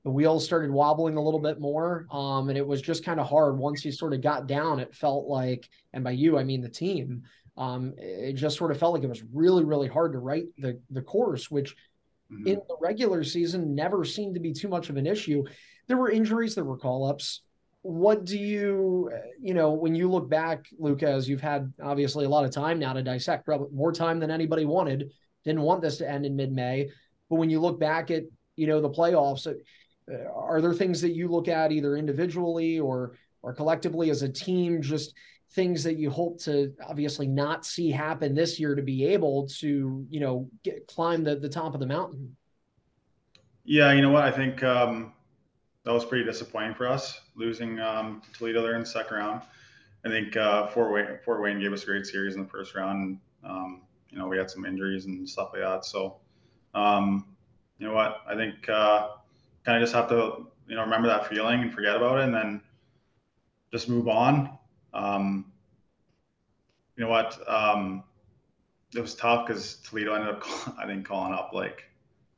the 0.05 0.11
wheels 0.11 0.45
started 0.45 0.71
wobbling 0.71 1.17
a 1.17 1.23
little 1.23 1.41
bit 1.41 1.61
more. 1.61 2.07
Um, 2.11 2.49
and 2.49 2.57
it 2.57 2.67
was 2.67 2.81
just 2.81 3.05
kind 3.05 3.21
of 3.21 3.29
hard 3.29 3.59
once 3.59 3.85
you 3.85 3.93
sort 3.93 4.15
of 4.15 4.23
got 4.23 4.47
down. 4.47 4.81
It 4.81 4.95
felt 4.95 5.27
like, 5.27 5.69
and 5.93 6.05
by 6.05 6.13
you, 6.13 6.39
I 6.39 6.45
mean 6.45 6.61
the 6.61 6.69
team. 6.69 7.23
Um, 7.57 7.95
it 7.99 8.35
just 8.35 8.57
sort 8.57 8.71
of 8.71 8.79
felt 8.79 8.95
like 8.95 9.03
it 9.03 9.09
was 9.09 9.23
really, 9.33 9.65
really 9.65 9.89
hard 9.89 10.13
to 10.13 10.19
right 10.19 10.47
the 10.57 10.81
the 10.91 11.03
course, 11.03 11.51
which 11.51 11.77
mm-hmm. 12.33 12.47
in 12.47 12.61
the 12.67 12.77
regular 12.81 13.23
season 13.23 13.75
never 13.75 14.05
seemed 14.05 14.35
to 14.35 14.41
be 14.41 14.53
too 14.53 14.69
much 14.69 14.89
of 14.89 14.97
an 14.97 15.07
issue. 15.07 15.45
There 15.87 15.99
were 15.99 16.11
injuries, 16.11 16.55
there 16.55 16.65
were 16.65 16.79
call 16.79 17.07
ups. 17.07 17.43
What 17.83 18.25
do 18.25 18.39
you, 18.39 19.11
you 19.41 19.55
know, 19.55 19.73
when 19.73 19.95
you 19.95 20.09
look 20.09 20.31
back, 20.31 20.67
Luka, 20.79 21.09
as 21.11 21.29
you've 21.29 21.41
had 21.41 21.73
obviously 21.83 22.25
a 22.25 22.29
lot 22.29 22.45
of 22.45 22.53
time 22.53 22.79
now 22.79 22.93
to 22.93 23.03
dissect, 23.03 23.45
probably 23.45 23.69
more 23.73 23.93
time 23.93 24.21
than 24.21 24.31
anybody 24.31 24.65
wanted, 24.65 25.11
didn't 25.45 25.63
want 25.63 25.83
this 25.83 25.99
to 25.99 26.09
end 26.09 26.25
in 26.25 26.37
mid 26.37 26.53
May. 26.53 26.91
But 27.29 27.37
when 27.37 27.51
you 27.51 27.61
look 27.61 27.81
back 27.81 28.11
at, 28.11 28.23
you 28.55 28.67
know, 28.69 28.81
the 28.81 28.91
playoffs, 28.91 29.47
uh, 29.49 30.15
are 30.35 30.61
there 30.61 30.75
things 30.75 31.01
that 31.01 31.15
you 31.15 31.29
look 31.29 31.49
at 31.49 31.73
either 31.73 31.97
individually 31.97 32.79
or 32.79 33.17
or 33.43 33.53
collectively 33.53 34.11
as 34.11 34.23
a 34.23 34.29
team 34.29 34.81
just 34.83 35.15
things 35.53 35.83
that 35.85 35.99
you 35.99 36.11
hope 36.11 36.41
to 36.41 36.73
obviously 36.89 37.27
not 37.27 37.65
see 37.67 37.91
happen 37.91 38.35
this 38.35 38.59
year 38.59 38.75
to 38.75 38.83
be 38.83 39.05
able 39.05 39.47
to 39.47 40.07
you 40.09 40.21
know 40.21 40.49
get, 40.63 40.87
climb 40.87 41.23
the, 41.23 41.37
the 41.37 41.49
top 41.49 41.75
of 41.75 41.81
the 41.81 41.87
mountain 41.87 42.37
yeah 43.65 43.93
you 43.93 44.01
know 44.01 44.11
what 44.11 44.25
i 44.25 44.31
think 44.31 44.63
um, 44.63 45.13
that 45.85 45.93
was 45.93 46.05
pretty 46.05 46.25
disappointing 46.25 46.75
for 46.75 46.87
us 46.87 47.21
losing 47.35 47.81
um, 47.81 48.23
toledo 48.33 48.63
there 48.63 48.75
in 48.75 48.81
the 48.81 48.87
second 48.87 49.17
round. 49.17 49.43
I 50.05 50.09
think 50.09 50.37
uh, 50.37 50.67
fort 50.69 50.93
wayne 50.93 51.19
fort 51.25 51.43
wayne 51.43 51.61
gave 51.61 51.73
us 51.73 51.83
a 51.83 51.87
great 51.87 52.07
series 52.07 52.35
in 52.35 52.43
the 52.43 52.49
first 52.49 52.75
round 52.75 53.19
um, 53.45 53.83
you 54.11 54.19
know 54.19 54.29
we 54.29 54.37
had 54.37 54.51
some 54.51 54.65
injuries 54.65 55.07
and 55.07 55.29
stuff 55.29 55.51
like 55.53 55.63
that. 55.63 55.85
So 55.85 56.17
um, 56.75 57.27
you 57.79 57.87
know 57.87 57.95
what? 57.95 58.21
I 58.27 58.37
think 58.37 58.69
uh, 58.69 59.09
kind 59.65 59.79
of 59.79 59.83
just 59.83 59.95
have 59.95 60.09
to 60.11 60.47
you 60.69 60.77
know 60.77 60.83
remember 60.83 61.09
that 61.09 61.29
feeling 61.29 61.63
and 61.63 61.73
forget 61.73 61.97
about 61.97 62.19
it 62.19 62.25
and 62.25 62.35
then 62.35 62.61
just 63.73 63.89
move 63.89 64.09
on. 64.09 64.59
Um, 64.93 65.53
you 66.97 67.05
know 67.05 67.11
what? 67.11 67.39
Um, 67.49 68.05
it 68.95 69.01
was 69.01 69.15
tough 69.15 69.47
because 69.47 69.77
Toledo 69.77 70.15
ended 70.15 70.35
up, 70.35 70.45
I 70.79 70.87
think, 70.87 71.07
calling 71.07 71.33
up 71.33 71.53
like, 71.53 71.85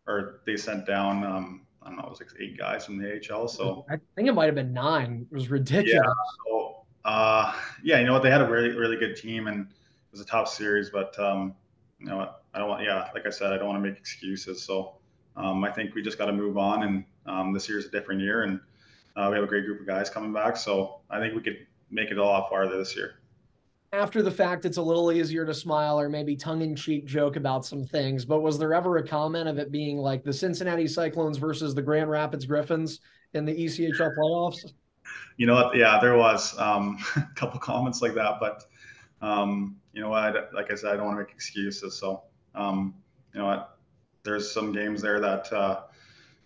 or 0.07 0.41
they 0.47 0.57
sent 0.57 0.87
down, 0.87 1.25
um, 1.25 1.64
I 1.85 1.89
don't 1.89 1.99
know, 1.99 2.05
it 2.05 2.11
was 2.11 2.21
like 2.21 2.31
eight 2.41 2.57
guys 2.59 2.87
from 2.87 2.99
the 2.99 3.21
AHL. 3.31 3.49
So 3.49 3.85
I 3.91 3.97
think 4.15 4.29
it 4.29 4.33
might 4.33 4.47
have 4.47 4.55
been 4.55 4.73
nine. 4.73 5.27
It 5.31 5.35
was 5.35 5.51
ridiculous. 5.51 5.93
Yeah. 6.05 6.13
So, 6.47 6.85
uh, 7.05 7.55
yeah, 7.83 8.01
you 8.01 8.07
know 8.07 8.15
what? 8.15 8.23
They 8.23 8.31
had 8.31 8.41
a 8.41 8.49
really, 8.49 8.71
really 8.71 8.97
good 8.97 9.17
team 9.17 9.47
and 9.47 9.67
it 9.67 10.13
was 10.13 10.21
a 10.21 10.25
top 10.25 10.49
series, 10.49 10.91
but, 10.91 11.19
um, 11.19 11.55
you 11.99 12.07
know 12.07 12.17
what? 12.17 12.43
I 12.55 12.59
don't 12.59 12.69
want, 12.69 12.85
yeah, 12.85 13.09
like 13.15 13.27
I 13.27 13.31
said, 13.31 13.53
I 13.53 13.59
don't 13.59 13.69
want 13.69 13.83
to 13.83 13.89
make 13.89 13.99
excuses. 13.99 14.63
So, 14.63 14.97
um, 15.37 15.63
I 15.65 15.71
think 15.71 15.95
we 15.95 16.03
just 16.03 16.17
got 16.19 16.27
to 16.27 16.33
move 16.33 16.57
on 16.57 16.85
and, 16.85 17.05
um, 17.27 17.53
this 17.53 17.69
year's 17.69 17.87
a 17.87 17.91
different 17.91 18.21
year 18.21 18.43
and, 18.43 18.61
uh, 19.17 19.29
we 19.31 19.37
have 19.37 19.45
a 19.45 19.49
great 19.49 19.65
group 19.65 19.81
of 19.81 19.87
guys 19.87 20.09
coming 20.11 20.33
back. 20.33 20.57
So 20.57 21.01
I 21.11 21.21
think 21.21 21.35
we 21.35 21.43
could 21.43 21.67
make 21.91 22.11
it 22.11 22.19
a 22.19 22.25
lot 22.25 22.49
farther 22.49 22.79
this 22.79 22.97
year. 22.97 23.17
After 23.95 24.23
the 24.23 24.31
fact, 24.31 24.65
it's 24.65 24.77
a 24.77 24.83
little 24.83 25.13
easier 25.13 25.47
to 25.47 25.55
smile 25.55 26.01
or 26.01 26.09
maybe 26.09 26.35
tongue 26.35 26.63
in 26.63 26.75
cheek 26.75 27.07
joke 27.07 27.37
about 27.37 27.65
some 27.65 27.85
things. 27.85 28.25
But 28.25 28.41
was 28.41 28.59
there 28.59 28.75
ever 28.75 28.97
a 28.97 29.07
comment 29.07 29.49
of 29.49 29.59
it 29.59 29.71
being 29.71 29.99
like 29.99 30.25
the 30.25 30.33
Cincinnati 30.33 30.89
Cyclones 30.89 31.39
versus 31.39 31.77
the 31.77 31.83
Grand 31.83 32.11
Rapids 32.11 32.45
Griffins 32.45 32.99
in 33.35 33.45
the 33.45 33.55
ECHL 33.55 34.11
playoffs? 34.19 34.73
You 35.37 35.47
know 35.47 35.55
what? 35.55 35.77
Yeah, 35.77 36.01
there 36.01 36.17
was 36.17 36.59
um, 36.59 36.99
a 37.17 37.29
couple 37.37 37.61
comments 37.61 38.03
like 38.03 38.15
that. 38.15 38.41
But, 38.41 38.65
um, 39.23 39.77
you 39.93 40.01
know 40.01 40.09
what? 40.09 40.53
Like 40.53 40.73
I 40.73 40.75
said, 40.75 40.93
I 40.93 40.97
don't 40.97 41.07
want 41.07 41.19
to 41.19 41.23
make 41.23 41.33
excuses. 41.33 41.97
So, 41.97 42.25
um, 42.57 42.95
you 43.33 43.41
know 43.41 43.47
what? 43.47 43.79
There's 44.25 44.51
some 44.51 44.73
games 44.73 45.03
there 45.03 45.21
that, 45.21 45.53
uh, 45.53 45.83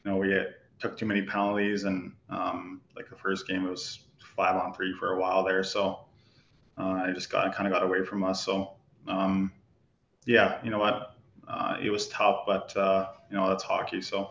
you 0.04 0.10
know, 0.10 0.18
we 0.18 0.38
took 0.78 0.98
too 0.98 1.06
many 1.06 1.22
penalties. 1.22 1.84
And 1.84 2.12
um, 2.28 2.82
like 2.94 3.08
the 3.08 3.16
first 3.16 3.48
game, 3.48 3.64
it 3.64 3.70
was 3.70 4.00
five 4.36 4.54
on 4.54 4.74
three 4.74 4.92
for 4.98 5.14
a 5.14 5.18
while 5.18 5.42
there. 5.42 5.64
So 5.64 6.00
uh, 6.78 7.06
it 7.08 7.14
just 7.14 7.30
got 7.30 7.54
kind 7.54 7.66
of 7.66 7.72
got 7.72 7.82
away 7.82 8.04
from 8.04 8.24
us. 8.24 8.44
So 8.44 8.72
um, 9.06 9.52
yeah, 10.26 10.58
you 10.62 10.70
know 10.70 10.78
what? 10.78 11.14
Uh, 11.48 11.76
it 11.82 11.90
was 11.90 12.08
tough, 12.08 12.44
but 12.46 12.76
uh, 12.76 13.08
you 13.30 13.36
know 13.36 13.48
that's 13.48 13.64
hockey. 13.64 14.00
So. 14.00 14.30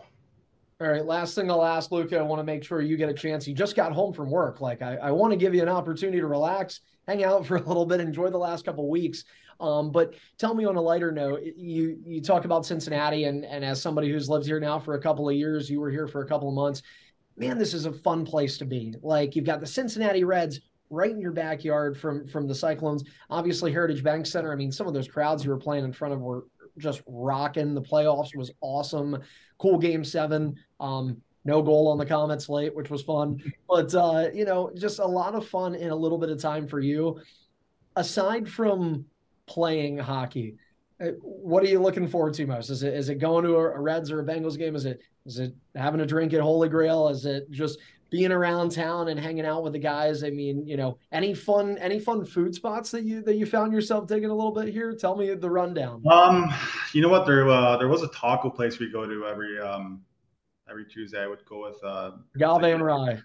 All 0.80 0.86
right, 0.86 1.04
last 1.04 1.34
thing 1.34 1.50
I'll 1.50 1.64
ask 1.64 1.90
Luka. 1.90 2.16
I 2.16 2.22
want 2.22 2.38
to 2.38 2.44
make 2.44 2.62
sure 2.62 2.80
you 2.80 2.96
get 2.96 3.08
a 3.08 3.14
chance. 3.14 3.48
You 3.48 3.54
just 3.54 3.74
got 3.74 3.90
home 3.90 4.12
from 4.12 4.30
work. 4.30 4.60
Like 4.60 4.80
I, 4.80 4.94
I 4.96 5.10
want 5.10 5.32
to 5.32 5.36
give 5.36 5.52
you 5.52 5.60
an 5.60 5.68
opportunity 5.68 6.20
to 6.20 6.28
relax, 6.28 6.80
hang 7.08 7.24
out 7.24 7.44
for 7.48 7.56
a 7.56 7.62
little 7.62 7.84
bit, 7.84 8.00
enjoy 8.00 8.30
the 8.30 8.38
last 8.38 8.64
couple 8.64 8.88
weeks. 8.88 9.24
Um, 9.58 9.90
but 9.90 10.14
tell 10.38 10.54
me 10.54 10.64
on 10.66 10.76
a 10.76 10.80
lighter 10.80 11.10
note, 11.10 11.40
you 11.56 11.98
you 12.04 12.22
talk 12.22 12.44
about 12.44 12.64
Cincinnati, 12.64 13.24
and 13.24 13.44
and 13.44 13.64
as 13.64 13.82
somebody 13.82 14.08
who's 14.08 14.28
lived 14.28 14.46
here 14.46 14.60
now 14.60 14.78
for 14.78 14.94
a 14.94 15.00
couple 15.00 15.28
of 15.28 15.34
years, 15.34 15.68
you 15.68 15.80
were 15.80 15.90
here 15.90 16.06
for 16.06 16.22
a 16.22 16.28
couple 16.28 16.48
of 16.48 16.54
months 16.54 16.82
man, 17.38 17.58
this 17.58 17.74
is 17.74 17.86
a 17.86 17.92
fun 17.92 18.24
place 18.24 18.58
to 18.58 18.64
be. 18.64 18.94
Like 19.02 19.36
you've 19.36 19.44
got 19.44 19.60
the 19.60 19.66
Cincinnati 19.66 20.24
Reds 20.24 20.60
right 20.90 21.10
in 21.10 21.20
your 21.20 21.32
backyard 21.32 21.98
from 21.98 22.26
from 22.26 22.46
the 22.46 22.54
Cyclones. 22.54 23.04
Obviously, 23.30 23.72
Heritage 23.72 24.02
Bank 24.02 24.26
Center. 24.26 24.52
I 24.52 24.56
mean, 24.56 24.72
some 24.72 24.86
of 24.86 24.94
those 24.94 25.08
crowds 25.08 25.44
you 25.44 25.50
were 25.50 25.58
playing 25.58 25.84
in 25.84 25.92
front 25.92 26.14
of 26.14 26.20
were 26.20 26.44
just 26.78 27.02
rocking. 27.06 27.74
The 27.74 27.82
playoffs 27.82 28.36
was 28.36 28.50
awesome. 28.60 29.18
Cool 29.58 29.78
game 29.78 30.04
seven. 30.04 30.56
Um, 30.80 31.20
no 31.44 31.62
goal 31.62 31.88
on 31.88 31.98
the 31.98 32.06
Comets 32.06 32.48
late, 32.48 32.74
which 32.74 32.90
was 32.90 33.02
fun. 33.02 33.40
But 33.68 33.94
uh, 33.94 34.28
you 34.34 34.44
know, 34.44 34.70
just 34.76 34.98
a 34.98 35.06
lot 35.06 35.34
of 35.34 35.46
fun 35.46 35.74
in 35.74 35.90
a 35.90 35.96
little 35.96 36.18
bit 36.18 36.30
of 36.30 36.40
time 36.40 36.66
for 36.66 36.80
you. 36.80 37.20
Aside 37.96 38.48
from 38.48 39.04
playing 39.46 39.98
hockey, 39.98 40.56
uh, 41.00 41.08
what 41.22 41.62
are 41.62 41.66
you 41.66 41.80
looking 41.80 42.06
forward 42.06 42.34
to 42.34 42.46
most? 42.46 42.70
Is 42.70 42.82
it 42.82 42.94
is 42.94 43.08
it 43.08 43.16
going 43.16 43.44
to 43.44 43.56
a 43.56 43.80
Reds 43.80 44.10
or 44.10 44.20
a 44.20 44.24
Bengals 44.24 44.58
game? 44.58 44.76
Is 44.76 44.84
it 44.84 45.00
is 45.28 45.38
it 45.38 45.54
having 45.74 46.00
a 46.00 46.06
drink 46.06 46.32
at 46.32 46.40
Holy 46.40 46.70
Grail? 46.70 47.08
Is 47.08 47.26
it 47.26 47.50
just 47.50 47.78
being 48.10 48.32
around 48.32 48.70
town 48.70 49.08
and 49.08 49.20
hanging 49.20 49.44
out 49.44 49.62
with 49.62 49.74
the 49.74 49.78
guys? 49.78 50.24
I 50.24 50.30
mean, 50.30 50.66
you 50.66 50.78
know, 50.78 50.98
any 51.12 51.34
fun 51.34 51.76
any 51.78 52.00
fun 52.00 52.24
food 52.24 52.54
spots 52.54 52.90
that 52.92 53.04
you 53.04 53.22
that 53.22 53.36
you 53.36 53.44
found 53.44 53.72
yourself 53.72 54.08
digging 54.08 54.30
a 54.30 54.34
little 54.34 54.52
bit 54.52 54.68
here? 54.68 54.94
Tell 54.94 55.14
me 55.16 55.34
the 55.34 55.50
rundown. 55.50 56.02
Um, 56.10 56.52
you 56.94 57.02
know 57.02 57.10
what? 57.10 57.26
There 57.26 57.46
uh, 57.46 57.76
there 57.76 57.88
was 57.88 58.02
a 58.02 58.08
taco 58.08 58.48
place 58.48 58.78
we 58.78 58.90
go 58.90 59.06
to 59.06 59.26
every 59.26 59.60
um 59.60 60.00
every 60.68 60.86
Tuesday. 60.86 61.22
I 61.22 61.26
would 61.26 61.44
go 61.44 61.68
with 61.68 61.76
uh 61.84 62.12
Galve 62.38 62.64
and 62.64 62.82
Rye. 62.82 63.20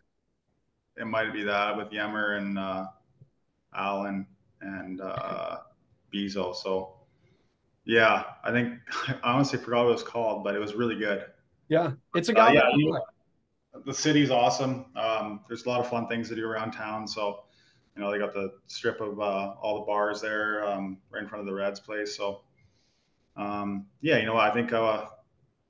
It 0.97 1.07
might 1.07 1.31
be 1.31 1.43
that 1.43 1.77
with 1.77 1.89
Yemmer 1.89 2.37
and 2.37 2.59
uh 2.59 2.87
Alan 3.73 4.27
and 4.59 4.99
uh 4.99 5.59
Bezo. 6.13 6.53
So 6.53 6.95
yeah, 7.85 8.23
I 8.43 8.51
think 8.51 8.73
I 9.07 9.15
honestly 9.23 9.57
forgot 9.57 9.85
what 9.85 9.91
it 9.91 9.93
was 9.93 10.03
called, 10.03 10.43
but 10.43 10.53
it 10.53 10.59
was 10.59 10.73
really 10.73 10.97
good. 10.97 11.23
Yeah, 11.73 11.93
it's 12.13 12.29
a 12.29 12.33
guy. 12.33 12.49
Uh, 12.49 12.53
yeah, 12.53 12.69
you, 12.75 12.99
the 13.83 13.93
city's 13.95 14.29
awesome. 14.29 14.85
Um, 14.95 15.39
there's 15.47 15.65
a 15.65 15.69
lot 15.69 15.79
of 15.79 15.89
fun 15.89 16.07
things 16.07 16.29
to 16.29 16.35
do 16.35 16.45
around 16.45 16.71
town. 16.71 17.07
So, 17.07 17.45
you 17.95 18.03
know, 18.03 18.11
they 18.11 18.19
got 18.19 18.31
the 18.31 18.53
strip 18.67 19.01
of 19.01 19.19
uh, 19.19 19.55
all 19.59 19.79
the 19.79 19.85
bars 19.87 20.21
there 20.21 20.63
um, 20.67 20.99
right 21.09 21.23
in 21.23 21.27
front 21.27 21.39
of 21.39 21.47
the 21.47 21.53
Reds 21.53 21.79
place. 21.79 22.15
So, 22.15 22.41
um, 23.37 23.87
yeah, 24.01 24.19
you 24.19 24.27
know, 24.27 24.37
I 24.37 24.51
think 24.51 24.71
uh, 24.71 25.05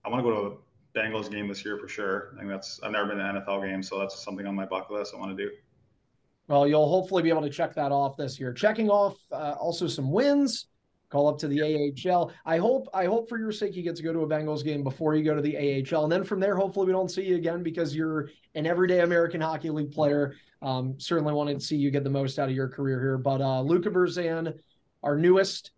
I 0.03 0.09
want 0.09 0.25
to 0.25 0.29
go 0.29 0.41
to 0.41 0.57
a 0.57 0.99
Bengals 0.99 1.31
game 1.31 1.47
this 1.47 1.63
year 1.63 1.77
for 1.77 1.87
sure. 1.87 2.33
I 2.35 2.39
think 2.39 2.49
that's 2.49 2.81
I've 2.83 2.91
never 2.91 3.07
been 3.07 3.19
to 3.19 3.29
an 3.29 3.35
NFL 3.37 3.65
game, 3.65 3.81
so 3.81 3.97
that's 3.97 4.21
something 4.21 4.45
on 4.45 4.55
my 4.55 4.65
bucket 4.65 4.91
list 4.91 5.13
I 5.15 5.19
want 5.21 5.37
to 5.37 5.41
do. 5.41 5.49
Well, 6.49 6.67
you'll 6.67 6.89
hopefully 6.89 7.23
be 7.23 7.29
able 7.29 7.43
to 7.43 7.49
check 7.49 7.73
that 7.75 7.93
off 7.93 8.17
this 8.17 8.41
year. 8.41 8.51
Checking 8.51 8.89
off 8.89 9.15
uh, 9.31 9.55
also 9.57 9.87
some 9.87 10.11
wins 10.11 10.65
call 11.13 11.27
up 11.27 11.37
to 11.37 11.47
the 11.47 11.61
AHL. 11.61 12.31
I 12.43 12.57
hope 12.57 12.89
I 12.91 13.05
hope 13.05 13.29
for 13.29 13.37
your 13.37 13.51
sake 13.51 13.75
you 13.75 13.83
get 13.83 13.95
to 13.97 14.03
go 14.03 14.11
to 14.11 14.21
a 14.21 14.27
Bengals 14.27 14.63
game 14.63 14.83
before 14.83 15.15
you 15.15 15.23
go 15.23 15.35
to 15.35 15.41
the 15.41 15.55
AHL, 15.55 16.03
and 16.03 16.11
then 16.11 16.23
from 16.23 16.39
there, 16.39 16.55
hopefully 16.55 16.87
we 16.87 16.91
don't 16.91 17.11
see 17.11 17.23
you 17.23 17.35
again 17.35 17.61
because 17.61 17.95
you're 17.95 18.31
an 18.55 18.65
everyday 18.65 19.01
American 19.01 19.39
Hockey 19.39 19.69
League 19.69 19.91
player. 19.91 20.35
Um, 20.63 20.95
certainly 20.97 21.33
wanted 21.33 21.59
to 21.59 21.65
see 21.65 21.75
you 21.75 21.91
get 21.91 22.03
the 22.03 22.09
most 22.09 22.39
out 22.39 22.49
of 22.49 22.55
your 22.55 22.67
career 22.67 22.99
here. 22.99 23.17
But 23.19 23.41
uh, 23.41 23.61
Luka 23.61 23.91
Burzan, 23.91 24.57
our 25.03 25.15
newest, 25.15 25.71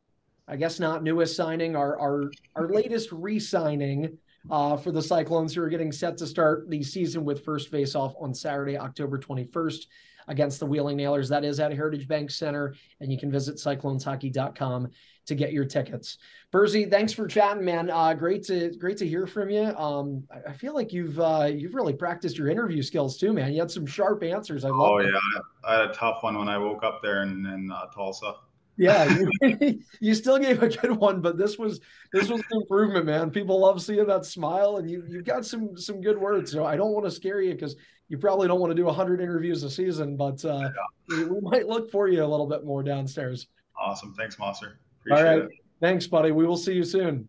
I 0.48 0.56
guess 0.56 0.80
not 0.80 1.04
newest 1.04 1.36
signing, 1.36 1.75
our 1.75 2.00
our 2.00 2.32
our 2.56 2.70
latest 2.70 3.12
re-signing 3.12 4.18
uh, 4.50 4.77
for 4.77 4.94
the 4.94 5.01
Cyclones 5.01 5.54
who 5.54 5.62
are 5.62 5.70
getting 5.70 5.92
set 5.92 6.18
to 6.20 6.27
start 6.27 6.70
the 6.70 6.82
season 6.82 7.25
with 7.25 7.44
first 7.44 7.70
face-off 7.70 8.13
on 8.22 8.34
Saturday, 8.34 8.77
October 8.77 9.20
21st 9.20 9.86
against 10.27 10.60
the 10.60 10.65
Wheeling 10.65 10.98
Nailers. 10.98 11.29
That 11.29 11.46
is 11.46 11.60
at 11.60 11.72
Heritage 11.72 12.08
Bank 12.08 12.32
Center, 12.32 12.75
and 13.00 13.12
you 13.12 13.17
can 13.17 13.32
visit 13.32 13.55
cycloneshockey.com 13.55 14.89
to 15.27 15.36
get 15.36 15.51
your 15.51 15.65
tickets. 15.65 16.17
Burzy, 16.53 16.89
thanks 16.89 17.12
for 17.12 17.27
chatting, 17.27 17.65
man. 17.65 17.89
Uh, 17.89 18.13
great 18.13 18.44
to 18.46 18.72
great 18.77 18.98
to 18.98 19.08
hear 19.08 19.27
from 19.27 19.50
you. 19.50 19.65
Um, 19.75 20.24
I, 20.32 20.51
I 20.51 20.53
feel 20.53 20.74
like 20.74 20.94
you've 20.94 21.20
uh, 21.20 21.50
you've 21.53 21.75
really 21.75 21.94
practiced 21.94 22.38
your 22.38 22.50
interview 22.50 22.82
skills 22.82 23.17
too, 23.17 23.34
man. 23.34 23.51
You 23.53 23.60
had 23.60 23.72
some 23.72 23.86
sharp 23.86 24.24
answers. 24.24 24.63
I 24.63 24.70
love. 24.70 24.79
oh 24.79 25.00
yeah, 25.00 25.20
I 25.63 25.79
had 25.79 25.89
a 25.89 25.94
tough 25.94 26.24
one 26.24 26.38
when 26.38 26.48
I 26.48 26.58
woke 26.58 26.84
up 26.84 27.01
there 27.01 27.24
in, 27.24 27.46
in 27.46 27.72
uh, 27.72 27.88
Tulsa. 27.94 28.36
Yeah, 28.77 29.20
you, 29.41 29.79
you, 30.00 30.13
still 30.13 30.38
gave 30.38 30.62
a 30.62 30.67
good 30.67 30.98
one, 30.98 31.22
but 31.22 31.38
this 31.38 31.58
was 31.58 31.79
this 32.12 32.27
was 32.27 32.41
an 32.41 32.62
improvement, 32.62 33.05
man. 33.05 33.32
People 33.32 33.60
love 33.60 33.82
seeing 33.82 34.05
that 34.08 34.25
smile, 34.25 34.77
and 34.77 34.89
you 34.89 35.03
you've 35.08 35.24
got 35.24 35.46
some 35.46 35.77
some 35.77 36.01
good 36.01 36.17
words. 36.17 36.51
So 36.51 36.65
I 36.65 36.75
don't 36.75 36.91
want 36.91 37.05
to 37.05 37.12
scare 37.12 37.41
you 37.41 37.53
because 37.53 37.75
you 38.10 38.17
probably 38.17 38.48
don't 38.48 38.60
want 38.60 38.72
to 38.72 38.75
do 38.75 38.86
100 38.86 39.22
interviews 39.22 39.63
a 39.63 39.70
season, 39.70 40.15
but 40.17 40.44
uh, 40.46 40.70
yeah. 41.10 41.17
we, 41.17 41.25
we, 41.25 41.41
might 41.41 41.67
look 41.67 41.89
for 41.89 42.08
you 42.08 42.24
a 42.24 42.27
little 42.27 42.48
bit 42.48 42.63
more 42.63 42.84
downstairs. 42.84 43.48
Awesome, 43.79 44.13
thanks, 44.13 44.38
Monster. 44.38 44.79
Appreciate 45.01 45.25
All 45.27 45.38
right, 45.38 45.46
it. 45.46 45.51
thanks, 45.82 46.05
buddy. 46.05 46.32
We 46.32 46.46
will 46.46 46.58
see 46.58 46.74
you 46.74 46.84
soon. 46.84 47.27